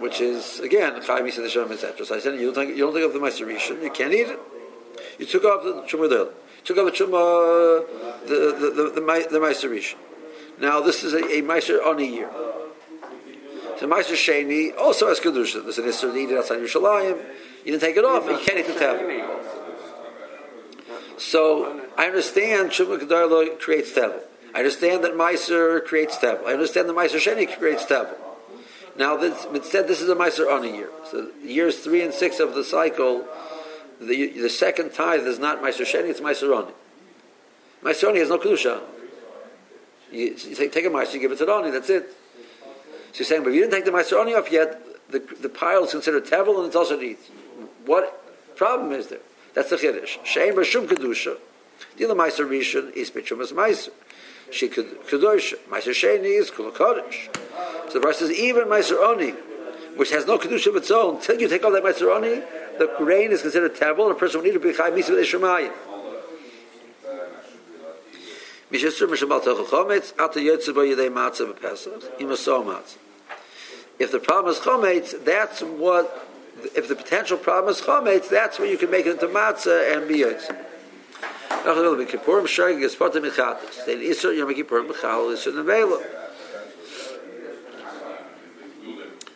which 0.04 0.20
is 0.20 0.60
again 0.60 0.94
chayim 1.02 1.24
mitzvah 1.24 1.44
deshem 1.44 1.72
etc. 1.72 2.06
So 2.06 2.16
I 2.16 2.20
said 2.20 2.40
you 2.40 2.52
don't 2.52 2.68
take, 2.68 2.76
you 2.76 2.84
don't 2.84 2.94
take 2.94 3.06
off 3.06 3.14
the 3.14 3.20
meiser 3.20 3.48
rishon, 3.48 3.82
you 3.82 3.90
can't 3.90 4.14
eat 4.14 4.28
it. 4.28 4.40
You 5.18 5.26
took 5.26 5.46
off 5.46 5.64
the 5.64 5.74
truma 5.90 6.10
gedarla. 6.10 6.34
Took 6.66 6.78
off 6.78 6.86
the 6.86 6.98
truma 7.00 8.28
the 8.28 8.36
the 8.60 8.70
the, 8.70 9.02
the, 9.02 9.30
the, 9.30 9.40
the 9.40 9.68
rishon. 9.70 9.96
Now 10.60 10.82
this 10.82 11.04
is 11.04 11.14
a, 11.14 11.18
a 11.18 11.42
Meiser 11.42 11.84
on 11.86 12.00
a 12.00 12.04
year. 12.04 12.30
So 13.80 13.88
Meiser 13.88 14.14
Sheni 14.14 14.78
also 14.78 15.08
has 15.08 15.20
Kedusha. 15.20 15.64
There's 15.64 15.80
an 15.80 15.86
Isser 15.86 16.14
to 16.14 16.16
eat 16.16 16.30
it 16.30 16.38
outside 16.38 16.60
Yerushalayim. 16.60 17.18
You 17.66 17.72
didn't 17.72 17.82
take 17.82 17.98
it 17.98 18.06
off, 18.06 18.26
you 18.26 18.38
can't 18.38 18.60
eat 18.60 18.68
the 18.68 18.74
tevel. 18.74 19.40
So 21.18 21.82
I 21.98 22.06
understand 22.06 22.70
Kedarlo 22.72 23.60
creates 23.60 23.92
tevel. 23.94 24.22
I 24.54 24.60
understand 24.60 25.04
that 25.04 25.14
Meiser 25.14 25.84
creates 25.84 26.18
Tevel. 26.18 26.46
I 26.46 26.54
understand 26.54 26.88
that 26.88 26.96
Meiser 26.96 27.18
Sheni 27.18 27.58
creates 27.58 27.86
Tevel. 27.86 28.16
Now, 28.98 29.18
this, 29.18 29.46
instead, 29.46 29.88
this 29.88 30.02
is 30.02 30.10
a 30.10 30.16
Meiser 30.16 30.52
on 30.52 30.64
year. 30.64 30.90
So, 31.10 31.30
years 31.44 31.80
three 31.80 32.02
and 32.04 32.14
six 32.14 32.40
of 32.40 32.54
the 32.54 32.64
cycle, 32.64 33.28
the, 34.00 34.28
the 34.40 34.50
second 34.50 34.94
tithe 34.94 35.26
is 35.26 35.40
not 35.40 35.62
Meiser 35.62 35.82
Sheni, 35.82 36.10
it's 36.10 36.20
Meiser 36.20 36.56
Oni. 36.56 36.72
Meiser 37.84 38.10
Oni 38.10 38.20
has 38.20 38.30
no 38.30 38.38
Kedusha. 38.38 38.82
You, 40.12 40.36
you 40.38 40.56
take, 40.56 40.72
take 40.72 40.86
a 40.86 40.90
Meiser, 40.90 41.16
you 41.16 41.20
give 41.20 41.32
it 41.32 41.40
to 41.40 41.52
Oni, 41.52 41.72
that's 41.72 41.90
it. 41.90 42.16
So 43.14 43.20
you're 43.20 43.26
saying, 43.26 43.44
but 43.44 43.50
if 43.50 43.56
you 43.56 43.62
didn't 43.62 43.74
take 43.74 43.86
the 43.86 43.92
Meiser 43.92 44.14
Oni 44.14 44.36
off 44.36 44.52
yet, 44.52 44.80
the, 45.10 45.20
the 45.42 45.50
pile 45.50 45.84
is 45.86 45.92
considered 45.92 46.26
Tevel 46.26 46.58
and 46.58 46.68
it's 46.68 46.76
also 46.76 47.00
neat. 47.00 47.20
What 47.86 48.56
problem 48.56 48.92
is 48.92 49.08
there? 49.08 49.20
That's 49.54 49.70
the 49.70 49.76
Chiddush. 49.76 50.20
Shein 50.24 50.54
Bashum 50.54 50.88
Kedusha. 50.88 51.38
The 51.98 52.06
other 52.06 52.16
Meiser 52.16 52.48
Rishon 52.48 52.92
is 52.94 53.12
Bichumas 53.12 53.52
Meiser. 53.54 53.92
She 54.52 54.68
could 54.68 55.02
Kedush. 55.08 55.56
Meiser 55.70 55.94
Sheni 55.94 56.40
is 56.40 56.52
Kula 56.52 56.72
Kodesh. 56.72 57.36
So 57.88 57.94
the 57.94 58.00
verse 58.00 58.20
says, 58.20 58.32
even 58.32 58.66
Meiser 58.66 58.98
Oni, 58.98 59.32
which 59.96 60.12
has 60.12 60.26
no 60.26 60.38
Kedusha 60.38 60.68
of 60.68 60.76
its 60.76 60.92
own, 60.92 61.16
until 61.16 61.40
you 61.40 61.48
take 61.48 61.64
off 61.64 61.74
that 61.74 61.84
Meiser 61.84 62.16
Oni, 62.16 62.42
the 62.78 62.94
grain 62.98 63.32
is 63.32 63.42
considered 63.42 63.76
Tevel 63.76 64.08
and 64.08 64.12
a 64.12 64.20
person 64.20 64.40
will 64.40 64.46
need 64.46 64.54
to 64.54 64.60
be 64.60 64.74
Chai 64.74 64.90
Ima 72.20 72.38
Matzah. 72.40 72.98
If 74.00 74.12
the 74.12 74.20
problem 74.20 74.52
is 74.52 74.60
chometz, 74.60 75.24
that's 75.24 75.62
what. 75.62 76.28
If 76.76 76.88
the 76.88 76.96
potential 76.96 77.38
problem 77.38 77.72
is 77.72 77.82
chometz, 77.82 78.30
that's 78.30 78.58
where 78.58 78.68
you 78.68 78.78
can 78.80 78.90
make 78.90 79.06
it 79.06 79.12
into 79.12 79.28
matzah 79.28 79.96
and 79.96 80.08
be 80.08 80.24
yotz. 81.54 81.66
Nachal 81.66 81.84
Yom 81.98 82.08
Kippurim 82.08 82.48
Yom 84.38 84.50
Kippurim 84.50 84.88
Michal 84.88 85.26
Isser 85.28 85.52
Nevela. 85.54 86.02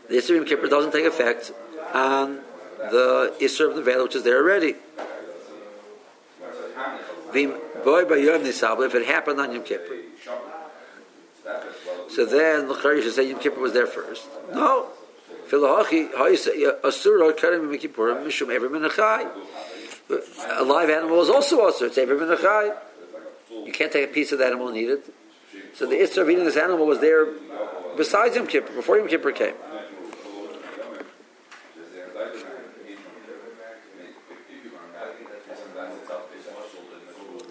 The 0.10 0.16
Yom 0.36 0.46
Kippur 0.46 0.68
doesn't 0.68 0.92
take 0.92 1.06
effect 1.06 1.52
on 1.94 2.40
the 2.80 3.34
Isser 3.40 3.70
of 3.70 3.76
the 3.76 3.82
Nevela, 3.82 4.04
which 4.04 4.16
is 4.16 4.24
there 4.24 4.38
already. 4.38 4.76
Vim 7.34 7.54
Boy 7.84 8.06
by 8.06 8.16
Yom 8.16 8.42
Nisabla, 8.42 8.86
if 8.88 8.96
it 8.96 9.06
happened 9.06 9.40
on 9.40 9.52
Yom 9.52 9.64
Kippur. 9.64 9.96
So 12.10 12.26
then 12.26 12.68
the 12.68 12.74
Chari 12.74 13.02
should 13.04 13.14
say 13.14 13.24
Yom 13.30 13.40
Kippur 13.40 13.60
was 13.60 13.74
there 13.74 13.88
first. 13.88 14.28
No. 14.54 14.90
Filahachi, 15.50 16.14
Asura, 16.84 17.34
Karim 17.34 17.70
Yom 17.70 17.78
Kippur, 17.78 18.16
Mishum 18.16 18.50
Ever 18.54 18.70
Menachai. 18.70 19.28
A 20.10 20.64
live 20.64 20.90
animal 20.90 21.22
is 21.22 21.30
also 21.30 21.70
Asur, 21.70 21.88
it's 21.88 21.98
Ever 21.98 22.16
Menachai. 22.16 22.76
You 23.66 23.74
can't 23.74 23.92
take 23.92 24.10
a 24.10 24.14
piece 24.14 24.32
of 24.32 24.40
the 24.40 24.46
animal 24.46 24.70
and 24.70 24.78
eat 24.78 24.90
it. 24.90 25.14
So 25.76 25.86
the 25.86 25.96
Isra 25.96 26.22
of 26.22 26.30
eating 26.30 26.46
this 26.46 26.56
animal 26.56 26.86
was 26.86 27.00
there 27.00 27.28
besides 27.98 28.36
Yom 28.36 28.48
Kippur, 28.48 28.74
before 28.74 28.98
Yom 28.98 29.08
Kippur 29.08 29.32
came. 29.32 29.54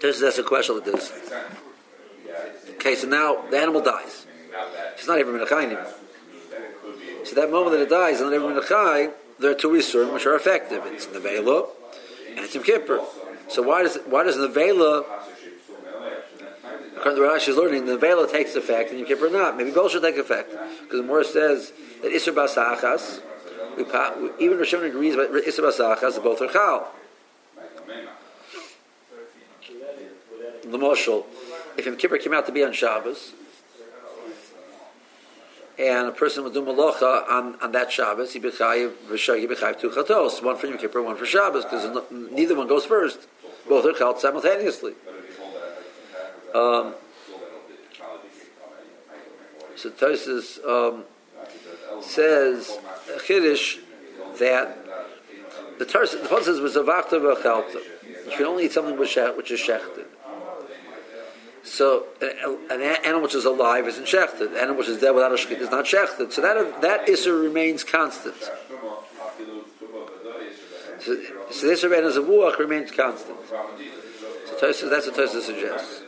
This, 0.01 0.21
that's 0.21 0.39
a 0.39 0.43
question 0.43 0.77
like 0.77 0.85
this. 0.85 1.13
Okay, 2.77 2.95
so 2.95 3.07
now 3.07 3.43
the 3.51 3.59
animal 3.59 3.83
dies. 3.83 4.27
It's 4.95 5.07
not 5.07 5.19
even 5.19 5.35
Menachai 5.35 5.65
anymore. 5.65 5.93
So 7.25 7.35
that 7.35 7.51
moment 7.51 7.73
that 7.73 7.83
it 7.83 7.91
dies, 7.91 8.21
and 8.21 8.31
not 8.31 8.41
Menachai, 8.41 9.13
there 9.39 9.51
are 9.51 9.55
two 9.55 9.71
Isurim 9.71 10.13
which 10.15 10.25
are 10.27 10.35
effective. 10.35 10.83
It's 10.87 11.07
Nevela 11.07 11.69
and 12.37 12.45
it's 12.45 12.55
Yom 12.55 12.65
Kippur. 12.65 13.01
So 13.49 13.63
why 13.63 13.83
does 13.83 13.97
why 14.07 14.25
does 14.25 14.37
Nevela, 14.37 15.05
according 16.97 17.23
to 17.23 17.29
Rashi 17.29 17.49
is 17.49 17.57
learning, 17.57 17.87
the 17.87 17.97
Nevela 17.97 18.31
takes 18.31 18.55
effect 18.55 18.91
and 18.91 18.99
Yom 18.99 19.09
Kippur 19.09 19.31
not? 19.31 19.57
Maybe 19.57 19.71
both 19.71 19.93
should 19.93 20.03
take 20.03 20.17
effect. 20.17 20.51
Because 20.51 21.01
the 21.01 21.07
Morah 21.07 21.25
says 21.25 21.73
that 22.03 22.13
Isser 22.13 22.35
Basachas, 22.35 23.21
even 24.39 24.59
Rishon 24.59 24.85
agrees 24.85 25.17
that 25.17 25.31
Isser 25.33 25.65
Basachas, 25.65 26.23
both 26.23 26.43
are 26.43 26.49
Chal. 26.49 26.93
The 30.63 30.79
Moshul, 30.79 31.25
if 31.79 31.87
Yom 31.87 31.97
Kippur 31.97 32.19
came 32.19 32.35
out 32.35 32.47
to 32.47 32.53
be 32.53 32.65
on 32.65 32.73
Shabbos, 32.73 33.33
and 35.79 36.09
a 36.09 36.13
person 36.13 36.43
would 36.45 36.55
do 36.55 36.63
malacha 36.63 37.29
on, 37.29 37.61
on 37.61 37.73
that 37.73 37.93
Shabbos, 37.93 38.33
he 38.33 38.41
bechayiv 38.41 38.93
he 39.11 39.47
bechayiv 39.47 39.79
two 39.79 39.91
chatos, 39.91 40.43
one 40.43 40.57
for 40.57 40.67
Yom 40.67 40.79
Kippur, 40.79 41.03
one 41.03 41.17
for 41.17 41.27
Shabbos, 41.27 41.65
because 41.65 42.03
neither 42.11 42.57
one 42.57 42.67
goes 42.67 42.85
first. 42.85 43.27
Both 43.69 43.85
are 43.85 43.93
chalt 43.93 44.21
simultaneously. 44.21 44.93
Um, 46.55 46.95
so 49.75 49.91
Tosis 49.91 50.65
um, 50.65 51.05
says 52.01 52.79
Chiddush 53.19 53.81
that 54.39 54.79
the 55.79 55.85
Torah 55.85 56.07
the 56.07 56.43
says 56.43 56.61
was 56.61 56.77
a 56.77 56.83
vachta 56.83 57.21
v'chalta. 57.21 57.83
You 58.31 58.37
can 58.37 58.47
only 58.47 58.65
eat 58.65 58.73
something 58.73 58.97
which 58.97 59.17
is 59.17 59.61
shechted. 59.61 60.07
So 61.67 62.07
an, 62.71 62.81
animal 62.81 63.23
which 63.23 63.35
is 63.35 63.45
alive 63.45 63.89
isn't 63.89 64.07
shechted. 64.07 64.53
An 64.53 64.57
animal 64.57 64.77
which 64.77 64.89
is 64.89 65.01
dead 65.01 65.11
without 65.11 65.33
a 65.33 65.35
shechit 65.35 65.59
is 65.59 65.71
not 65.71 65.85
shechted. 65.85 66.33
So 66.33 66.41
that 66.41 66.81
that 66.81 67.09
issur 67.09 67.43
remains 67.43 67.83
constant. 67.83 68.37
So, 71.01 71.21
so 71.51 71.67
this 71.67 71.85
Rebbeinu 71.85 72.13
Zavuach 72.17 72.59
remains 72.59 72.93
constant. 72.93 73.37
So 73.49 74.59
Tosa, 74.61 74.87
that's 74.87 75.07
what 75.07 75.17
Tosa 75.17 75.43
suggests. 75.43 76.03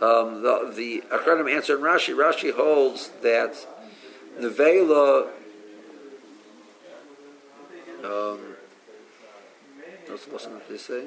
Um, 0.00 0.42
the 0.42 0.72
the 0.74 1.02
Achronim 1.10 1.52
answer 1.52 1.76
in 1.76 1.82
Rashi. 1.82 2.14
Rashi 2.14 2.52
holds 2.52 3.08
that 3.22 3.54
nevela. 4.38 5.28
Um, 8.04 8.56
what's, 10.06 10.26
what's 10.28 10.46
what 10.46 10.68
they 10.68 10.76
say? 10.76 11.06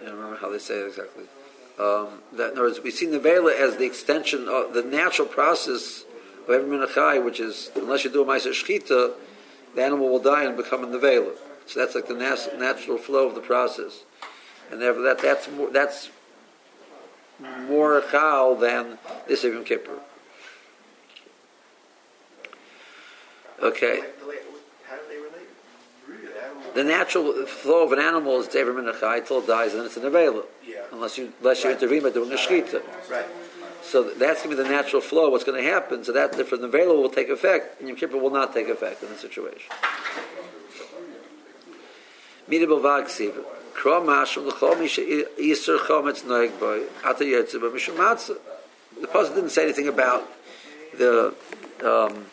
I 0.00 0.06
don't 0.06 0.16
remember 0.16 0.36
how 0.36 0.50
they 0.50 0.58
say 0.58 0.80
it 0.80 0.86
exactly. 0.86 1.24
Um, 1.78 2.20
that 2.32 2.52
in 2.52 2.58
other 2.58 2.62
words, 2.62 2.80
we 2.80 2.90
see 2.90 3.06
nevela 3.06 3.58
as 3.58 3.76
the 3.76 3.84
extension 3.84 4.48
of 4.48 4.74
the 4.74 4.82
natural 4.82 5.26
process 5.26 6.04
of 6.44 6.50
every 6.50 6.68
minachai, 6.68 7.24
which 7.24 7.40
is 7.40 7.70
unless 7.74 8.04
you 8.04 8.10
do 8.10 8.22
a 8.22 8.24
ma'aser 8.26 8.50
shchita, 8.50 9.12
the 9.74 9.82
animal 9.82 10.08
will 10.08 10.18
die 10.18 10.44
and 10.44 10.56
become 10.56 10.84
a 10.84 10.86
nevela. 10.86 11.32
So 11.66 11.80
that's 11.80 11.94
like 11.94 12.08
the 12.08 12.14
nas- 12.14 12.48
natural 12.58 12.98
flow 12.98 13.28
of 13.28 13.34
the 13.34 13.40
process, 13.40 14.04
and 14.70 14.80
therefore 14.80 15.02
that 15.02 15.18
that's 15.20 15.50
more 15.50 15.70
that's 15.70 16.10
more 17.40 18.02
chal 18.10 18.56
than 18.56 18.98
this 19.28 19.44
Yom 19.44 19.64
Kippur. 19.64 20.00
Okay. 23.62 24.02
The 26.74 26.84
natural 26.84 27.46
flow 27.46 27.84
of 27.84 27.92
an 27.92 27.98
animal 27.98 28.40
is 28.40 28.48
Dever 28.48 28.72
Minachai 28.72 29.18
until 29.18 29.40
it 29.40 29.46
dies, 29.46 29.72
and 29.72 29.80
then 29.80 29.86
it's 29.86 29.96
an 29.96 30.04
Avela. 30.04 30.44
Yeah. 30.66 30.82
Unless 30.92 31.18
you, 31.18 31.32
unless 31.40 31.64
you 31.64 31.70
intervene 31.70 32.02
by 32.02 32.10
doing 32.10 32.30
a 32.30 32.36
Shechita. 32.36 32.82
Right. 33.10 33.26
So 33.82 34.04
that's 34.04 34.42
going 34.42 34.56
to 34.56 34.62
be 34.62 34.68
the 34.68 34.68
natural 34.68 35.02
flow. 35.02 35.30
What's 35.30 35.44
going 35.44 35.62
to 35.62 35.68
happen? 35.68 36.04
So 36.04 36.12
that 36.12 36.32
the 36.32 36.44
Avela 36.44 36.96
will 36.96 37.10
take 37.10 37.28
effect, 37.28 37.80
and 37.80 37.88
Yom 37.88 37.96
Kippur 37.96 38.18
will 38.18 38.30
not 38.30 38.54
take 38.54 38.68
effect 38.68 39.02
in 39.02 39.08
the 39.08 39.16
situation. 39.16 39.72
Midabel 42.48 42.80
Vagsiv. 42.80 43.44
Kro 43.74 44.02
Mashim 44.02 44.46
L'chol 44.46 44.78
Misha 44.78 45.00
Yisur 45.00 45.78
Chometz 45.78 46.22
Noeg 46.24 46.58
Boy 46.60 46.82
Ata 47.04 47.24
Yetzibah 47.24 47.72
Mishum 47.72 47.94
Matzah. 47.96 48.36
The 49.00 49.06
Pasuk 49.06 49.34
didn't 49.34 49.50
say 49.50 49.62
anything 49.62 49.88
about 49.88 50.28
the 50.98 51.34
um, 51.82 52.26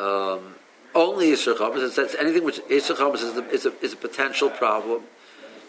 um, 0.00 0.54
only 0.94 1.32
Chometz. 1.32 1.82
It 1.82 1.92
says 1.92 2.16
anything 2.18 2.44
which 2.44 2.60
Yisur 2.62 2.96
Chometz 2.96 3.22
is, 3.22 3.36
a- 3.36 3.50
is, 3.50 3.66
is 3.82 3.92
a 3.92 3.96
potential 3.96 4.50
problem. 4.50 5.02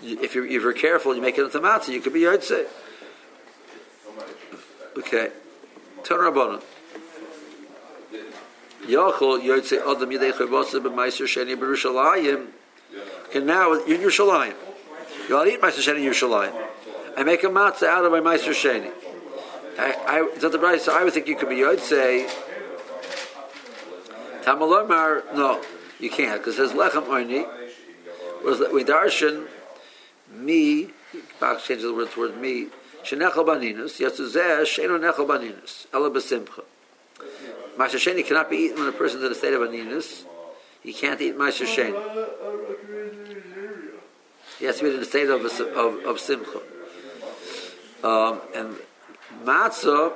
If 0.02 0.34
you're, 0.36 0.46
if 0.46 0.62
you're 0.62 0.74
careful, 0.74 1.16
you 1.16 1.22
make 1.22 1.38
it 1.38 1.44
into 1.44 1.60
matzah. 1.60 1.90
You 1.90 2.02
could 2.02 2.14
be 2.14 2.22
Yotze. 2.22 2.68
Okay. 4.98 5.30
Turn 6.04 6.20
Rabbanon. 6.20 6.64
Yochel 8.86 9.42
Yotze 9.42 9.80
Adam 9.80 10.10
Yidei 10.10 10.32
Chavosah 10.32 10.82
B'Maiser 10.82 11.26
Sheni 11.26 11.58
B'Rushalayim. 11.58 12.48
Okay, 13.28 13.40
now 13.40 13.74
you're 13.74 13.96
in 13.96 14.02
Yerushalayim. 14.02 14.56
You 15.28 15.44
to 15.44 15.52
eat 15.52 15.62
Meiser 15.62 15.94
Sheni 15.94 16.04
Yerushalayim. 16.04 16.54
I 17.16 17.24
make 17.24 17.44
a 17.44 17.48
matzah 17.48 17.84
out 17.84 18.06
of 18.06 18.12
my 18.12 18.20
Meiser 18.20 18.52
Sheni. 18.52 18.92
I, 19.78 20.28
I, 20.34 20.38
the 20.40 20.60
right, 20.60 20.82
so 20.82 20.98
I 20.98 21.04
would 21.04 21.14
think 21.14 21.28
you 21.28 21.36
could 21.36 21.50
be 21.50 21.58
Yotze. 21.58 22.49
Tamalomar, 24.50 25.36
no, 25.36 25.62
you 26.00 26.10
can't, 26.10 26.40
because 26.40 26.56
says 26.56 26.72
Lechem 26.72 27.06
Oini. 27.06 27.48
Whereas 28.42 28.60
we 28.74 28.84
darshan 28.84 29.48
me, 30.32 30.90
Bach 31.40 31.62
changes 31.62 31.84
the 31.84 31.94
word 31.94 32.10
toward 32.10 32.36
me, 32.42 32.68
Shenechel 33.04 33.46
Baninus, 33.46 34.00
Yatzuzeh, 34.00 34.62
Sheno 34.62 35.00
Nechel 35.00 35.28
Baninus, 35.28 35.86
Ela 35.94 36.10
Besimcha. 36.10 36.64
Masha 37.78 37.98
Sheni 37.98 38.26
cannot 38.26 38.50
be 38.50 38.58
eaten 38.58 38.80
when 38.80 38.88
a 38.88 38.92
person 38.92 39.20
is 39.20 39.26
in 39.26 39.32
a 39.32 39.36
state 39.36 39.54
of 39.54 39.62
Aninus. 39.62 40.26
He 40.82 40.94
can't 40.94 41.22
eat 41.22 41.38
Masha 41.38 41.66
Sheni. 41.66 41.94
He 44.58 44.66
has 44.66 44.78
to 44.80 44.84
be 44.84 44.96
in 44.96 45.00
a 45.00 45.06
state 45.06 45.30
of, 45.30 45.46
of, 45.46 46.06
of 46.06 46.20
simcha. 46.20 46.60
Um, 48.04 48.42
and 48.56 48.76
matzah 49.44 50.14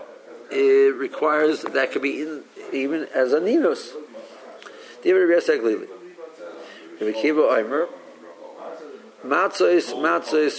it 0.49 0.95
requires 0.95 1.61
that 1.61 1.91
could 1.91 2.01
be 2.01 2.09
eaten 2.09 2.43
even 2.71 3.07
as 3.13 3.31
a 3.31 3.39
Rabbi 5.11 5.33
Yosef 5.33 5.61
Rabbi 7.01 7.11
Kiva 7.21 7.41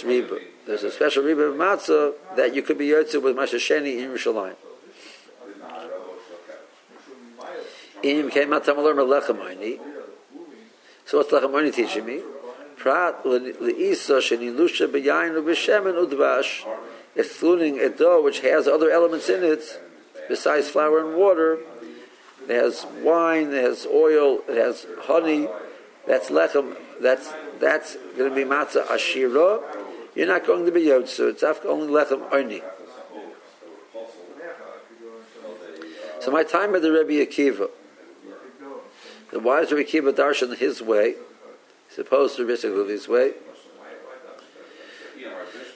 riba. 0.03 0.41
There's 0.65 0.83
a 0.83 0.91
special 0.91 1.23
riba 1.23 1.49
of 1.49 1.55
matzah 1.55 2.13
that 2.35 2.53
you 2.53 2.61
could 2.61 2.77
be 2.77 2.87
yotze 2.87 3.21
with 3.21 3.35
ma'aser 3.35 3.59
sheni 3.59 3.99
in 3.99 4.09
Yerushalayim. 4.11 4.55
Im 8.03 8.29
came 8.29 8.49
matzah 8.49 8.75
malar 8.75 8.95
lechem 8.95 9.79
So 11.05 11.17
what's 11.17 11.31
lechem 11.31 11.73
teaching 11.73 12.05
me? 12.05 12.21
Prat 12.77 13.23
leisa 13.23 14.19
shenilusha 14.19 14.87
b'yayin 14.87 15.41
u'b'shemen 15.41 16.07
udvash, 16.07 16.67
excluding 17.15 17.79
a 17.79 17.89
dough 17.89 18.21
which 18.21 18.41
has 18.41 18.67
other 18.67 18.91
elements 18.91 19.29
in 19.29 19.43
it 19.43 19.81
besides 20.27 20.69
flour 20.69 20.99
and 21.05 21.15
water. 21.15 21.59
It 22.47 22.55
has 22.55 22.85
wine, 23.01 23.53
it 23.53 23.63
has 23.63 23.85
oil, 23.85 24.39
it 24.47 24.57
has 24.57 24.85
honey. 25.01 25.47
That's 26.07 26.29
lechem. 26.29 26.75
That's 27.01 27.33
that's 27.59 27.95
going 28.17 28.29
to 28.29 28.35
be 28.35 28.43
matzah 28.43 28.85
ashira. 28.85 29.61
You're 30.15 30.27
not 30.27 30.45
going 30.45 30.65
to 30.65 30.71
be 30.71 30.81
yotzu. 30.81 31.31
It's 31.31 31.43
only 31.43 31.87
lechem 31.87 32.31
only. 32.31 32.61
So 36.21 36.31
my 36.31 36.43
time 36.43 36.73
at 36.75 36.81
the 36.81 36.91
Rebbe 36.91 37.25
Akiva. 37.25 37.69
The 39.31 39.39
wise 39.39 39.71
Rebbe 39.71 39.89
Akiva 39.89 40.13
darshan 40.13 40.55
his 40.55 40.81
way, 40.81 41.15
supposed 41.89 42.37
to 42.37 42.47
basically 42.47 42.87
his 42.87 43.07
way. 43.07 43.33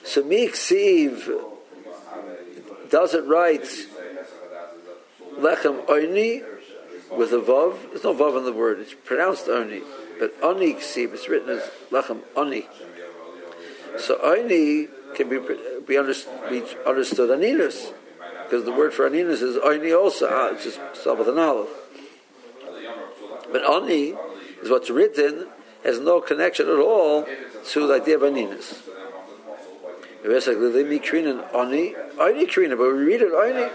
So 0.04 0.22
Miksiv 0.22 1.40
does 2.88 3.14
it 3.14 3.24
right. 3.26 3.62
Lechem 5.38 5.88
Oni 5.88 6.42
with 7.10 7.32
a 7.32 7.38
vav. 7.38 7.90
There's 7.90 8.04
no 8.04 8.14
vav 8.14 8.38
in 8.38 8.44
the 8.44 8.52
word. 8.52 8.80
It's 8.80 8.94
pronounced 8.94 9.48
Oni, 9.48 9.82
but 10.18 10.34
Oni 10.42 10.74
Ksiv. 10.74 11.14
It's 11.14 11.28
written 11.28 11.50
as 11.50 11.70
Lechem 11.90 12.20
Oni. 12.36 12.66
So 13.98 14.18
Oni 14.22 14.88
can 15.14 15.28
be 15.28 15.40
be 15.86 15.98
understood, 15.98 16.50
be 16.50 16.62
understood 16.86 17.30
aninus, 17.30 17.92
because 18.44 18.64
the 18.64 18.72
word 18.72 18.94
for 18.94 19.08
aninus 19.08 19.42
is 19.42 19.56
Oni 19.56 19.92
also. 19.92 20.28
Ah, 20.30 20.50
it's 20.52 20.64
just 20.64 20.80
spelled 20.94 21.18
with 21.18 21.28
an 21.28 21.38
aleph. 21.38 21.68
But 23.52 23.64
Oni 23.64 24.14
is 24.62 24.70
what's 24.70 24.90
written 24.90 25.48
has 25.84 25.98
no 25.98 26.20
connection 26.20 26.68
at 26.68 26.78
all 26.78 27.26
to 27.70 27.86
the 27.86 27.94
idea 27.94 28.16
of 28.16 28.22
aninus. 28.22 28.86
It's 30.22 30.46
like 30.46 30.58
the 30.58 31.00
Krina 31.00 31.48
Oni, 31.54 31.94
Oni 32.18 32.46
Krina, 32.46 32.76
but 32.76 32.92
we 32.92 33.04
read 33.04 33.22
it 33.22 33.32
Oni. 33.32 33.70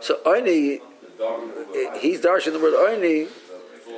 So 0.00 0.18
Oni, 0.24 0.80
he's 1.98 2.20
darshing 2.20 2.52
the 2.52 2.58
word 2.58 2.74
Oni. 2.74 3.28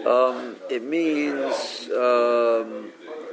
Um, 0.07 0.57
it 0.69 0.83
means 0.83 1.89
um, 1.93 2.91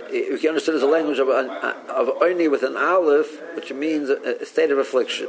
can 0.10 0.50
understand 0.50 0.78
as 0.78 0.84
a 0.84 0.88
language 0.88 1.20
of 1.20 1.30
of 1.30 2.10
Oni 2.22 2.48
with 2.48 2.64
an 2.64 2.78
aleph, 2.78 3.42
which 3.56 3.72
means 3.74 4.10
a, 4.10 4.42
a 4.42 4.46
state 4.46 4.72
of 4.72 4.78
affliction, 4.78 5.28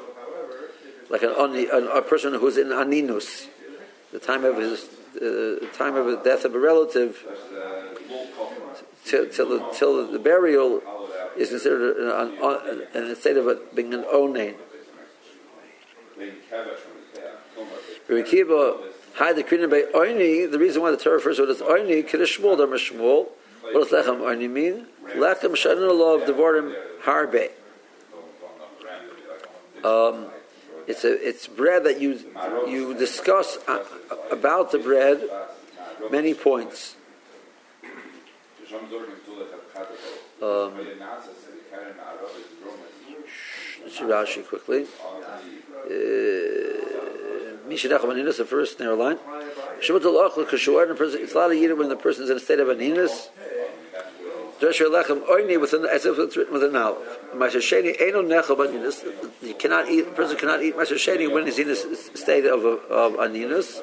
like 1.09 1.23
an 1.23 1.31
Oni, 1.37 1.67
a, 1.67 1.79
a 1.79 2.03
person 2.03 2.35
who's 2.35 2.57
in 2.57 2.69
aninus, 2.69 3.49
the 4.13 4.19
time 4.19 4.45
of 4.45 4.57
his 4.59 4.89
uh, 5.17 5.67
time 5.73 5.97
of 5.97 6.07
the 6.07 6.21
death 6.23 6.45
of 6.45 6.55
a 6.55 6.59
relative, 6.59 7.25
till, 9.05 9.29
till, 9.29 9.49
the, 10.07 10.13
the 10.13 10.19
burial 10.19 10.83
is 11.37 11.51
considered 11.51 11.97
an, 11.97 12.39
an, 12.43 12.87
an, 12.95 13.11
a 13.11 13.17
state 13.17 13.37
of 13.37 13.49
it 13.49 13.75
being 13.75 13.93
an 13.95 14.05
onain. 14.05 14.55
Rekiva 18.09 18.83
had 19.17 19.37
the 19.37 19.45
krinim 19.45 19.71
by 19.71 19.83
oini. 19.95 20.51
The 20.51 20.59
reason 20.59 20.83
why 20.83 20.91
the 20.91 20.97
Torah 20.97 21.17
refers 21.17 21.37
to 21.37 21.45
it 21.45 21.51
as 21.51 21.61
oini, 21.61 22.07
kiddush 22.07 22.39
shmuel, 22.39 22.57
dam 22.57 22.71
shmuel. 22.71 23.29
What 23.63 23.89
does 23.89 24.07
lechem 24.07 24.21
oini 24.21 24.51
mean? 24.51 24.87
Lechem 25.17 25.53
shanin 25.53 25.99
love 25.99 26.23
devorim 26.23 26.75
harbe. 27.03 27.51
Um, 29.85 30.27
it's 30.87 31.05
a 31.05 31.29
it's 31.29 31.47
bread 31.47 31.85
that 31.85 32.01
you 32.01 32.19
you 32.69 32.95
discuss 32.95 33.59
uh, 33.69 33.85
about 34.31 34.73
the 34.73 34.79
bread 34.79 35.23
many 36.11 36.35
points. 36.35 36.97
Um, 40.43 40.73
see 43.91 44.05
Rashi 44.05 44.47
quickly. 44.47 44.87
Uh, 45.85 46.91
Mishnach 47.69 48.01
Aninus, 48.01 48.39
the 48.39 48.45
first 48.45 48.81
narrow 48.81 48.97
line. 48.97 49.19
It's 49.79 49.89
allowed 49.89 50.35
to 50.35 51.53
eat 51.53 51.71
it 51.71 51.79
when 51.79 51.89
the 51.89 51.97
person 51.97 52.25
is 52.25 52.31
in 52.31 52.37
a 52.37 52.41
state 52.41 52.61
of 52.61 52.69
aninus. 52.69 53.29
with 54.61 55.73
an 55.73 55.87
as 55.87 56.05
if 56.05 56.19
it's 56.19 56.37
written 56.37 56.53
with 56.53 56.65
an 56.65 56.77
aleph. 56.77 56.99
You 59.43 59.55
cannot 59.55 59.89
eat. 59.89 60.05
The 60.05 60.11
person 60.11 60.37
cannot 60.37 60.63
eat 60.63 60.77
ma'aser 60.77 60.97
sheni 60.97 61.33
when 61.33 61.47
he's 61.47 61.59
in 61.59 61.71
a 61.71 61.77
state 61.77 62.45
of 62.45 62.65
of 62.65 63.13
aninus. 63.15 63.83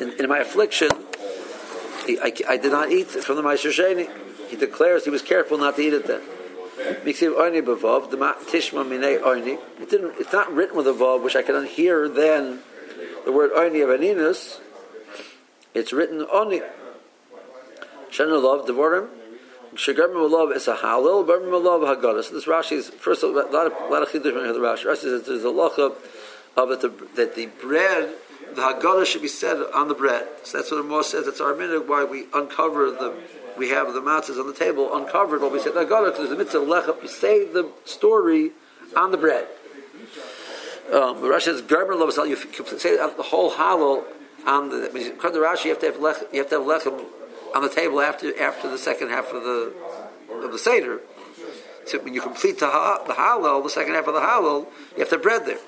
In, 0.00 0.12
in 0.20 0.28
my 0.28 0.38
affliction, 0.38 0.90
I, 2.06 2.32
I, 2.48 2.56
did 2.58 2.72
not 2.72 2.90
eat 2.90 3.06
from 3.06 3.36
the 3.36 3.42
ma'aser 3.42 3.70
sheni. 3.70 4.10
He 4.48 4.56
declares 4.56 5.04
he 5.04 5.10
was 5.10 5.22
careful 5.22 5.58
not 5.58 5.76
to 5.76 5.82
eat 5.82 5.92
it 5.92 6.06
then. 6.06 6.20
The. 6.76 7.10
It 9.80 9.90
didn't, 9.90 10.14
it's 10.18 10.32
not 10.32 10.52
written 10.52 10.76
with 10.76 10.86
a 10.86 10.92
Vav, 10.92 11.22
which 11.22 11.36
I 11.36 11.42
can 11.42 11.66
hear 11.66 12.08
then 12.08 12.60
the 13.24 13.32
word 13.32 13.52
Oini 13.52 13.82
of 13.82 14.00
Aninus. 14.00 14.60
It's 15.72 15.92
written 15.92 16.26
Oni. 16.32 16.62
Shana 18.10 18.42
Love, 18.42 18.66
Devorim. 18.66 19.08
Shagarm 19.74 20.30
Love 20.30 20.52
is 20.52 20.68
a 20.68 20.76
Halil, 20.76 21.26
Barm 21.26 21.50
Love 21.50 21.82
Haggadah. 21.82 22.22
So 22.22 22.34
this 22.34 22.44
Rashi 22.44 22.72
is, 22.72 22.90
first 22.90 23.24
of 23.24 23.30
all, 23.30 23.42
a 23.42 23.50
lot 23.50 23.66
of, 23.66 23.72
a 23.72 23.92
lot 23.92 24.02
of 24.02 24.12
the 24.12 24.30
Rashi. 24.30 24.84
Rashi 24.84 24.98
says 24.98 25.22
there's 25.24 25.44
a 25.44 25.48
locha 25.48 25.94
of 26.56 26.70
it, 26.70 27.16
that 27.16 27.34
the 27.34 27.46
bread, 27.46 28.14
the 28.54 28.62
Haggadah 28.62 29.04
should 29.04 29.22
be 29.22 29.28
said 29.28 29.56
on 29.74 29.88
the 29.88 29.94
bread. 29.94 30.28
So 30.44 30.58
that's 30.58 30.70
what 30.70 30.76
the 30.76 30.88
Moshe 30.88 31.04
says. 31.04 31.26
It's 31.26 31.40
our 31.40 31.56
minute 31.56 31.88
why 31.88 32.04
we 32.04 32.26
uncover 32.32 32.90
the 32.92 33.14
we 33.56 33.70
have 33.70 33.92
the 33.92 34.00
matzahs 34.00 34.38
on 34.38 34.46
the 34.46 34.54
table 34.54 34.94
uncovered, 34.94 35.40
but 35.40 35.52
we 35.52 35.60
said 35.60 35.72
Nagara 35.72 36.16
there's 36.16 36.30
a 36.30 36.36
mitzvah 36.36 36.58
lechem. 36.58 37.02
You 37.02 37.08
say 37.08 37.44
the 37.44 37.70
story 37.84 38.52
on 38.96 39.10
the 39.10 39.16
bread. 39.16 39.46
Um, 40.92 41.16
Rashi 41.16 41.42
says 41.42 41.62
Gerber 41.62 41.94
loves 41.94 42.16
you 42.16 42.36
say 42.36 42.96
the 42.96 43.22
whole 43.22 43.52
halal 43.52 44.04
on 44.46 44.68
the. 44.68 44.88
When 44.92 45.02
you 45.02 45.12
come 45.12 45.32
to 45.32 45.38
Rashi, 45.38 45.66
you 45.66 45.70
have 45.70 45.80
to 45.80 45.86
have 45.86 46.26
you 46.32 46.38
have 46.40 46.50
to 46.50 46.58
have 46.58 46.66
lechem 46.66 47.04
on 47.54 47.62
the 47.62 47.68
table 47.68 48.00
after 48.00 48.38
after 48.42 48.68
the 48.68 48.78
second 48.78 49.08
half 49.08 49.32
of 49.32 49.42
the 49.42 49.72
of 50.30 50.52
the 50.52 50.58
seder. 50.58 51.00
So 51.86 51.98
when 52.00 52.14
you 52.14 52.22
complete 52.22 52.60
the, 52.60 52.66
ha, 52.66 53.02
the 53.06 53.12
halal, 53.12 53.62
the 53.62 53.68
second 53.68 53.94
half 53.94 54.06
of 54.06 54.14
the 54.14 54.20
halal, 54.20 54.66
you 54.92 55.00
have 55.00 55.08
to 55.10 55.16
have 55.16 55.22
bread 55.22 55.44
there. 55.44 55.58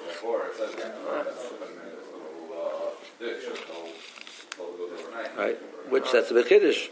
Right, 5.37 5.59
which 5.91 6.11
that's 6.11 6.31
a 6.31 6.35
bit 6.35 6.49
kiddush. 6.49 6.89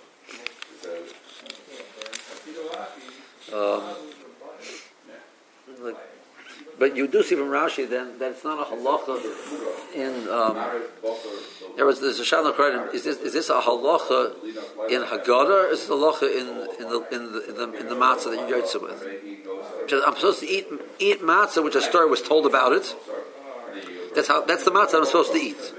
Um, 3.52 3.82
but 6.78 6.96
you 6.96 7.06
do 7.06 7.22
see 7.22 7.36
from 7.36 7.48
Rashi 7.48 7.88
then 7.88 8.18
that 8.18 8.32
it's 8.32 8.44
not 8.44 8.66
a 8.66 8.70
halacha 8.70 9.94
in. 9.94 10.28
Um, 10.28 10.56
there 11.76 11.86
was 11.86 12.00
there's 12.00 12.18
a 12.18 12.24
shalom 12.24 12.54
Is 12.92 13.04
this 13.04 13.18
is 13.18 13.32
this 13.32 13.48
a 13.48 13.60
halacha 13.60 14.34
in 14.90 15.02
Haggadah 15.02 15.66
or 15.66 15.68
is 15.68 15.84
it 15.84 15.90
a 15.90 15.94
halacha 15.94 16.22
in 16.22 16.48
in 16.82 16.90
the 16.90 17.06
in 17.12 17.32
the 17.32 17.48
in 17.48 17.54
the, 17.54 17.80
in 17.80 17.88
the 17.88 17.94
matzah 17.94 18.36
that 18.36 18.48
you 18.48 18.56
yotze 18.56 18.80
with? 18.80 20.04
I'm 20.04 20.14
supposed 20.16 20.40
to 20.40 20.46
eat 20.46 20.66
eat 20.98 21.20
matzah, 21.20 21.62
which 21.62 21.76
a 21.76 21.82
story 21.82 22.08
was 22.08 22.22
told 22.22 22.46
about 22.46 22.72
it. 22.72 22.94
That's 24.14 24.28
how 24.28 24.44
that's 24.44 24.64
the 24.64 24.70
matzah 24.70 24.96
I'm 24.96 25.04
supposed 25.04 25.32
to 25.32 25.38
eat. 25.38 25.72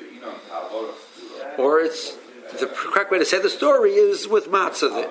Or 1.57 1.79
it's 1.81 2.15
the 2.59 2.67
correct 2.67 3.11
way 3.11 3.19
to 3.19 3.25
say 3.25 3.41
the 3.41 3.49
story 3.49 3.91
is 3.91 4.27
with 4.27 4.47
matzah. 4.47 5.09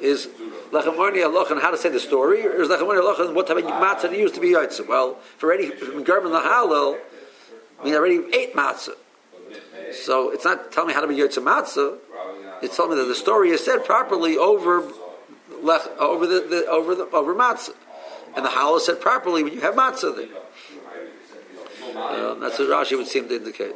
Is 0.00 0.28
Lechamorni 0.70 1.24
Aloch 1.24 1.50
on 1.50 1.60
how 1.60 1.70
to 1.70 1.78
say 1.78 1.88
the 1.88 2.00
story, 2.00 2.46
or 2.46 2.62
is 2.62 2.68
Lechamorni 2.68 3.00
Aloch 3.00 3.20
on 3.20 3.34
what 3.34 3.46
type 3.46 3.58
of 3.58 3.64
matzah 3.64 4.16
used 4.16 4.34
to 4.34 4.40
be 4.40 4.48
Yitzim? 4.48 4.88
Well, 4.88 5.18
if 5.36 5.42
already 5.42 5.70
Garmin 5.70 6.32
the 6.32 6.40
Halal, 6.40 6.98
I 7.80 7.84
mean, 7.84 7.94
already 7.94 8.22
ate 8.34 8.54
matzah. 8.54 8.94
So 9.92 10.30
it's 10.30 10.44
not 10.44 10.70
telling 10.72 10.88
me 10.88 10.94
how 10.94 11.00
to 11.00 11.06
be 11.06 11.16
Yitzim 11.16 11.44
matzah. 11.44 11.98
It's 12.62 12.76
telling 12.76 12.92
me 12.92 12.96
that 13.02 13.08
the 13.08 13.14
story 13.14 13.50
is 13.50 13.64
said 13.64 13.84
properly 13.84 14.36
over 14.36 14.82
lech, 15.62 15.82
over 15.98 16.26
the, 16.26 16.40
the, 16.40 16.66
over 16.66 16.94
the 16.94 17.04
over 17.10 17.34
matzah, 17.34 17.74
and 18.36 18.44
the 18.44 18.50
halal 18.50 18.80
said 18.80 19.00
properly 19.00 19.42
when 19.42 19.52
you 19.52 19.60
have 19.60 19.74
matzah 19.74 20.14
there. 20.14 20.28
Um, 21.96 22.40
that's 22.40 22.58
what 22.58 22.68
Rashi 22.68 22.96
would 22.96 23.06
seem 23.06 23.28
to 23.28 23.36
indicate. 23.36 23.74